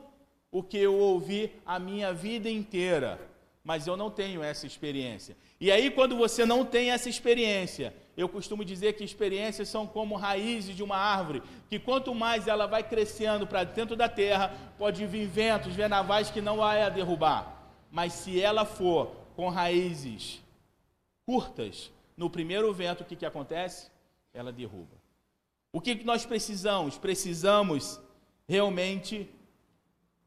o 0.52 0.62
que 0.62 0.78
eu 0.78 0.94
ouvi 0.94 1.52
a 1.66 1.80
minha 1.80 2.14
vida 2.14 2.50
inteira, 2.50 3.20
mas 3.64 3.88
eu 3.88 3.96
não 3.96 4.12
tenho 4.12 4.44
essa 4.44 4.68
experiência. 4.68 5.38
E 5.60 5.72
aí, 5.72 5.90
quando 5.90 6.18
você 6.18 6.46
não 6.46 6.66
tem 6.66 6.92
essa 6.92 7.08
experiência, 7.08 7.96
eu 8.18 8.28
costumo 8.28 8.66
dizer 8.66 8.94
que 8.94 9.04
experiências 9.04 9.70
são 9.70 9.88
como 9.88 10.16
raízes 10.16 10.76
de 10.76 10.84
uma 10.84 10.98
árvore, 10.98 11.42
que 11.70 11.80
quanto 11.80 12.14
mais 12.14 12.48
ela 12.48 12.68
vai 12.68 12.84
crescendo 12.84 13.48
para 13.48 13.64
dentro 13.64 13.96
da 13.96 14.10
terra, 14.10 14.54
pode 14.78 15.06
vir 15.06 15.26
ventos, 15.28 15.74
venavais 15.74 16.30
que 16.30 16.42
não 16.42 16.58
vai 16.58 16.84
a 16.84 16.90
derrubar. 16.90 17.72
Mas 17.90 18.12
se 18.14 18.42
ela 18.42 18.66
for 18.66 19.16
com 19.36 19.48
raízes 19.48 20.42
curtas, 21.26 21.90
no 22.18 22.30
primeiro 22.30 22.72
vento, 22.74 23.02
o 23.02 23.06
que, 23.06 23.16
que 23.16 23.26
acontece? 23.26 23.90
Ela 24.34 24.52
derruba. 24.52 25.02
O 25.72 25.80
que, 25.80 25.96
que 25.96 26.04
nós 26.04 26.26
precisamos? 26.26 26.98
Precisamos 26.98 28.00
realmente 28.48 29.30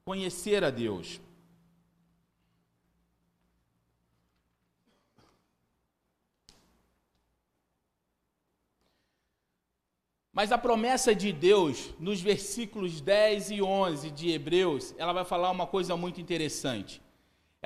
conhecer 0.04 0.64
a 0.64 0.70
Deus. 0.70 1.20
Mas 10.36 10.52
a 10.52 10.58
promessa 10.58 11.12
de 11.12 11.32
Deus, 11.32 11.90
nos 11.98 12.20
versículos 12.20 13.00
10 13.00 13.50
e 13.50 13.62
11 13.62 14.10
de 14.12 14.30
Hebreus, 14.30 14.94
ela 14.96 15.12
vai 15.12 15.24
falar 15.24 15.50
uma 15.50 15.66
coisa 15.66 15.96
muito 15.96 16.20
interessante 16.20 17.00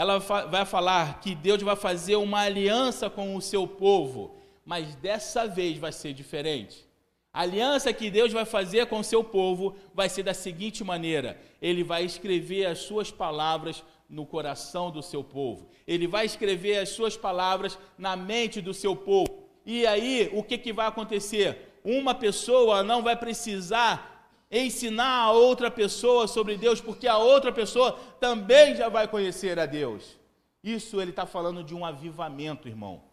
ela 0.01 0.19
vai 0.19 0.65
falar 0.65 1.21
que 1.21 1.35
Deus 1.35 1.61
vai 1.61 1.77
fazer 1.77 2.17
uma 2.17 2.41
aliança 2.41 3.11
com 3.11 3.37
o 3.37 3.43
seu 3.43 3.67
povo, 3.67 4.35
mas 4.65 4.95
dessa 4.95 5.47
vez 5.47 5.77
vai 5.77 5.93
ser 5.93 6.15
diferente. 6.15 6.89
A 7.31 7.43
aliança 7.43 7.93
que 7.93 8.11
Deus 8.11 8.33
vai 8.33 8.47
fazer 8.47 8.87
com 8.87 9.01
o 9.01 9.05
seu 9.05 9.23
povo 9.23 9.77
vai 9.95 10.09
ser 10.09 10.23
da 10.23 10.33
seguinte 10.33 10.83
maneira: 10.83 11.39
Ele 11.61 11.85
vai 11.85 12.03
escrever 12.03 12.65
as 12.65 12.79
suas 12.79 13.11
palavras 13.11 13.85
no 14.09 14.25
coração 14.25 14.91
do 14.91 15.03
seu 15.03 15.23
povo, 15.23 15.69
Ele 15.87 16.07
vai 16.07 16.25
escrever 16.25 16.79
as 16.79 16.89
suas 16.89 17.15
palavras 17.15 17.79
na 17.99 18.17
mente 18.17 18.63
do 18.63 18.73
seu 18.73 18.97
povo. 18.97 19.51
E 19.67 19.87
aí, 19.87 20.31
o 20.33 20.43
que, 20.43 20.57
que 20.57 20.73
vai 20.73 20.87
acontecer? 20.87 21.70
Uma 21.85 22.15
pessoa 22.15 22.83
não 22.83 23.03
vai 23.03 23.17
precisar 23.17 24.29
ensinar 24.51 25.25
a 25.25 25.33
outra 25.33 25.71
pessoa 25.71 26.27
sobre 26.27 26.57
Deus, 26.57 26.81
porque 26.81 27.07
a 27.07 27.19
outra 27.19 27.53
pessoa 27.53 27.99
também 28.19 28.75
já 28.75 28.89
vai 28.89 29.07
conhecer 29.07 29.59
a 29.59 29.67
Deus. 29.67 30.19
Isso 30.63 31.01
ele 31.01 31.11
está 31.11 31.25
falando 31.25 31.63
de 31.63 31.75
um 31.75 31.85
avivamento, 31.85 32.69
irmão 32.69 33.10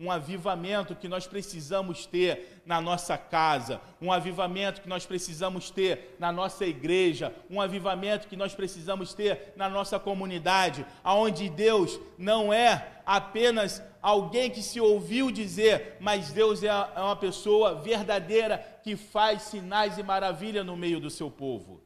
um 0.00 0.10
avivamento 0.10 0.96
que 0.96 1.06
nós 1.06 1.26
precisamos 1.26 2.06
ter 2.06 2.62
na 2.64 2.80
nossa 2.80 3.18
casa, 3.18 3.82
um 4.00 4.10
avivamento 4.10 4.80
que 4.80 4.88
nós 4.88 5.04
precisamos 5.04 5.70
ter 5.70 6.16
na 6.18 6.32
nossa 6.32 6.64
igreja, 6.64 7.34
um 7.50 7.60
avivamento 7.60 8.26
que 8.26 8.34
nós 8.34 8.54
precisamos 8.54 9.12
ter 9.12 9.52
na 9.56 9.68
nossa 9.68 9.98
comunidade, 9.98 10.86
aonde 11.04 11.50
Deus 11.50 12.00
não 12.16 12.50
é 12.50 13.02
apenas 13.04 13.82
alguém 14.00 14.48
que 14.48 14.62
se 14.62 14.80
ouviu 14.80 15.30
dizer, 15.30 15.98
mas 16.00 16.32
Deus 16.32 16.62
é, 16.62 16.68
é 16.68 17.00
uma 17.00 17.16
pessoa 17.16 17.74
verdadeira 17.74 18.56
que 18.82 18.96
faz 18.96 19.42
sinais 19.42 19.98
e 19.98 20.02
maravilha 20.02 20.64
no 20.64 20.78
meio 20.78 20.98
do 20.98 21.10
seu 21.10 21.30
povo. 21.30 21.78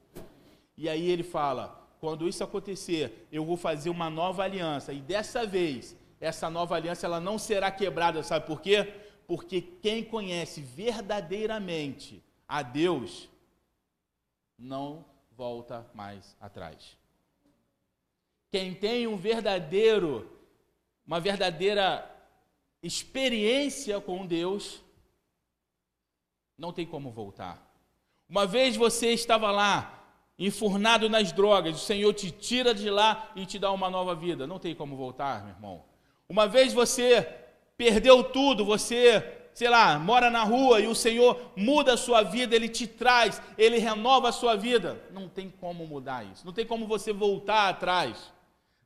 E 0.78 0.88
aí 0.88 1.10
ele 1.10 1.24
fala: 1.24 1.84
quando 1.98 2.28
isso 2.28 2.44
acontecer, 2.44 3.26
eu 3.32 3.44
vou 3.44 3.56
fazer 3.56 3.90
uma 3.90 4.08
nova 4.08 4.44
aliança, 4.44 4.92
e 4.92 5.00
dessa 5.00 5.44
vez 5.44 5.96
essa 6.24 6.48
nova 6.48 6.74
aliança 6.74 7.06
ela 7.06 7.20
não 7.20 7.38
será 7.38 7.70
quebrada, 7.70 8.22
sabe 8.22 8.46
por 8.46 8.60
quê? 8.60 8.94
Porque 9.26 9.60
quem 9.60 10.02
conhece 10.02 10.60
verdadeiramente 10.60 12.22
a 12.48 12.62
Deus 12.62 13.28
não 14.58 15.04
volta 15.32 15.86
mais 15.94 16.36
atrás. 16.40 16.96
Quem 18.50 18.74
tem 18.74 19.06
um 19.06 19.16
verdadeiro, 19.16 20.30
uma 21.06 21.20
verdadeira 21.20 22.10
experiência 22.82 24.00
com 24.00 24.26
Deus, 24.26 24.82
não 26.56 26.72
tem 26.72 26.86
como 26.86 27.10
voltar. 27.10 27.60
Uma 28.28 28.46
vez 28.46 28.76
você 28.76 29.12
estava 29.12 29.50
lá, 29.50 30.04
enfurnado 30.38 31.08
nas 31.08 31.32
drogas, 31.32 31.76
o 31.76 31.84
Senhor 31.84 32.14
te 32.14 32.30
tira 32.30 32.74
de 32.74 32.88
lá 32.88 33.30
e 33.36 33.44
te 33.44 33.58
dá 33.58 33.70
uma 33.72 33.90
nova 33.90 34.14
vida. 34.14 34.46
Não 34.46 34.58
tem 34.58 34.74
como 34.74 34.96
voltar, 34.96 35.42
meu 35.44 35.54
irmão. 35.54 35.93
Uma 36.28 36.46
vez 36.46 36.72
você 36.72 37.22
perdeu 37.76 38.24
tudo, 38.24 38.64
você, 38.64 39.48
sei 39.52 39.68
lá, 39.68 39.98
mora 39.98 40.30
na 40.30 40.42
rua 40.42 40.80
e 40.80 40.86
o 40.86 40.94
Senhor 40.94 41.52
muda 41.56 41.94
a 41.94 41.96
sua 41.96 42.22
vida, 42.22 42.54
Ele 42.54 42.68
te 42.68 42.86
traz, 42.86 43.40
Ele 43.58 43.78
renova 43.78 44.28
a 44.28 44.32
sua 44.32 44.56
vida. 44.56 45.02
Não 45.10 45.28
tem 45.28 45.50
como 45.50 45.86
mudar 45.86 46.24
isso. 46.24 46.44
Não 46.44 46.52
tem 46.52 46.66
como 46.66 46.86
você 46.86 47.12
voltar 47.12 47.68
atrás. 47.68 48.32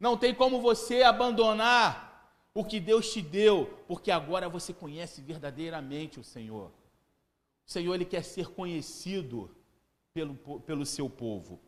Não 0.01 0.16
tem 0.16 0.34
como 0.34 0.61
você 0.61 1.03
abandonar 1.03 2.09
o 2.55 2.64
que 2.64 2.80
Deus 2.80 3.12
te 3.12 3.22
deu, 3.22 3.66
porque 3.86 4.11
agora 4.11 4.49
você 4.49 4.72
conhece 4.72 5.20
verdadeiramente 5.20 6.18
o 6.18 6.24
Senhor. 6.24 6.72
O 7.66 7.70
Senhor 7.70 7.95
ele 7.95 8.05
quer 8.05 8.24
ser 8.24 8.49
conhecido 8.49 9.55
pelo, 10.12 10.34
pelo 10.61 10.86
seu 10.86 11.09
povo. 11.09 11.61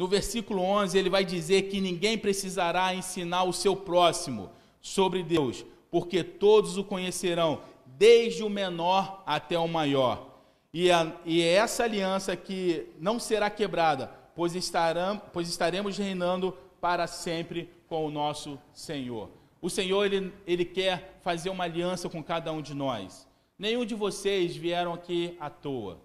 No 0.00 0.08
versículo 0.08 0.62
11, 0.62 0.96
ele 0.96 1.10
vai 1.10 1.26
dizer 1.26 1.68
que 1.68 1.78
ninguém 1.78 2.16
precisará 2.16 2.94
ensinar 2.94 3.42
o 3.42 3.52
seu 3.52 3.76
próximo 3.76 4.48
sobre 4.80 5.22
Deus, 5.22 5.62
porque 5.90 6.24
todos 6.24 6.78
o 6.78 6.84
conhecerão, 6.84 7.60
desde 7.84 8.42
o 8.42 8.48
menor 8.48 9.22
até 9.26 9.58
o 9.58 9.68
maior. 9.68 10.38
E, 10.72 10.90
a, 10.90 11.12
e 11.26 11.42
é 11.42 11.52
essa 11.52 11.84
aliança 11.84 12.34
que 12.34 12.86
não 12.98 13.20
será 13.20 13.50
quebrada, 13.50 14.10
pois, 14.34 14.54
estarão, 14.54 15.20
pois 15.34 15.50
estaremos 15.50 15.98
reinando 15.98 16.56
para 16.80 17.06
sempre 17.06 17.68
com 17.86 18.06
o 18.06 18.10
nosso 18.10 18.58
Senhor. 18.72 19.28
O 19.60 19.68
Senhor, 19.68 20.06
ele, 20.06 20.32
ele 20.46 20.64
quer 20.64 21.20
fazer 21.20 21.50
uma 21.50 21.64
aliança 21.64 22.08
com 22.08 22.24
cada 22.24 22.50
um 22.54 22.62
de 22.62 22.72
nós. 22.72 23.28
Nenhum 23.58 23.84
de 23.84 23.94
vocês 23.94 24.56
vieram 24.56 24.94
aqui 24.94 25.36
à 25.38 25.50
toa. 25.50 26.00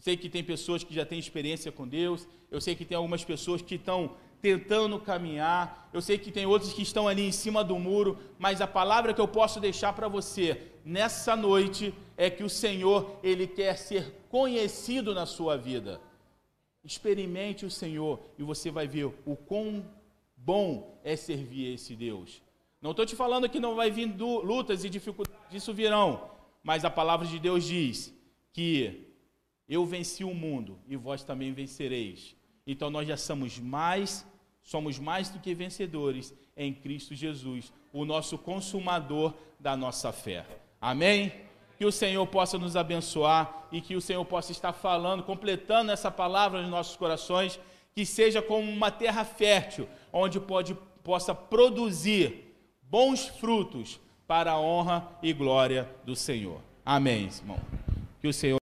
Eu 0.00 0.04
sei 0.04 0.16
que 0.16 0.30
tem 0.30 0.42
pessoas 0.42 0.82
que 0.82 0.94
já 0.94 1.04
têm 1.04 1.18
experiência 1.18 1.70
com 1.70 1.86
Deus, 1.86 2.26
eu 2.50 2.58
sei 2.58 2.74
que 2.74 2.86
tem 2.86 2.96
algumas 2.96 3.22
pessoas 3.22 3.60
que 3.60 3.74
estão 3.74 4.16
tentando 4.40 4.98
caminhar, 4.98 5.90
eu 5.92 6.00
sei 6.00 6.16
que 6.16 6.32
tem 6.32 6.46
outros 6.46 6.72
que 6.72 6.80
estão 6.80 7.06
ali 7.06 7.20
em 7.20 7.30
cima 7.30 7.62
do 7.62 7.78
muro, 7.78 8.16
mas 8.38 8.62
a 8.62 8.66
palavra 8.66 9.12
que 9.12 9.20
eu 9.20 9.28
posso 9.28 9.60
deixar 9.60 9.92
para 9.92 10.08
você 10.08 10.72
nessa 10.86 11.36
noite 11.36 11.92
é 12.16 12.30
que 12.30 12.42
o 12.42 12.48
Senhor, 12.48 13.18
ele 13.22 13.46
quer 13.46 13.76
ser 13.76 14.10
conhecido 14.30 15.14
na 15.14 15.26
sua 15.26 15.58
vida. 15.58 16.00
Experimente 16.82 17.66
o 17.66 17.70
Senhor 17.70 18.20
e 18.38 18.42
você 18.42 18.70
vai 18.70 18.88
ver 18.88 19.04
o 19.04 19.36
quão 19.36 19.84
bom 20.34 20.98
é 21.04 21.14
servir 21.14 21.74
esse 21.74 21.94
Deus. 21.94 22.40
Não 22.80 22.92
estou 22.92 23.04
te 23.04 23.14
falando 23.14 23.50
que 23.50 23.60
não 23.60 23.74
vai 23.74 23.90
vir 23.90 24.10
lutas 24.18 24.82
e 24.82 24.88
dificuldades, 24.88 25.52
isso 25.52 25.74
virão. 25.74 26.30
Mas 26.62 26.86
a 26.86 26.90
palavra 26.90 27.26
de 27.26 27.38
Deus 27.38 27.64
diz 27.64 28.14
que 28.50 29.09
eu 29.70 29.86
venci 29.86 30.24
o 30.24 30.34
mundo 30.34 30.76
e 30.88 30.96
vós 30.96 31.22
também 31.22 31.52
vencereis. 31.52 32.34
Então 32.66 32.90
nós 32.90 33.06
já 33.06 33.16
somos 33.16 33.56
mais, 33.60 34.26
somos 34.60 34.98
mais 34.98 35.30
do 35.30 35.38
que 35.38 35.54
vencedores 35.54 36.34
em 36.56 36.74
Cristo 36.74 37.14
Jesus, 37.14 37.72
o 37.92 38.04
nosso 38.04 38.36
consumador 38.36 39.32
da 39.60 39.76
nossa 39.76 40.10
fé. 40.10 40.44
Amém? 40.80 41.32
Que 41.78 41.86
o 41.86 41.92
Senhor 41.92 42.26
possa 42.26 42.58
nos 42.58 42.74
abençoar 42.74 43.68
e 43.70 43.80
que 43.80 43.94
o 43.94 44.00
Senhor 44.00 44.24
possa 44.24 44.50
estar 44.50 44.72
falando, 44.72 45.22
completando 45.22 45.92
essa 45.92 46.10
palavra 46.10 46.60
nos 46.60 46.70
nossos 46.70 46.96
corações, 46.96 47.60
que 47.94 48.04
seja 48.04 48.42
como 48.42 48.68
uma 48.68 48.90
terra 48.90 49.24
fértil, 49.24 49.88
onde 50.12 50.40
pode, 50.40 50.74
possa 51.04 51.32
produzir 51.32 52.56
bons 52.82 53.28
frutos 53.28 54.00
para 54.26 54.52
a 54.52 54.60
honra 54.60 55.08
e 55.22 55.32
glória 55.32 55.88
do 56.04 56.16
Senhor. 56.16 56.60
Amém, 56.84 57.26
irmão. 57.26 57.58
Que 58.20 58.26
o 58.26 58.32
Senhor 58.32 58.58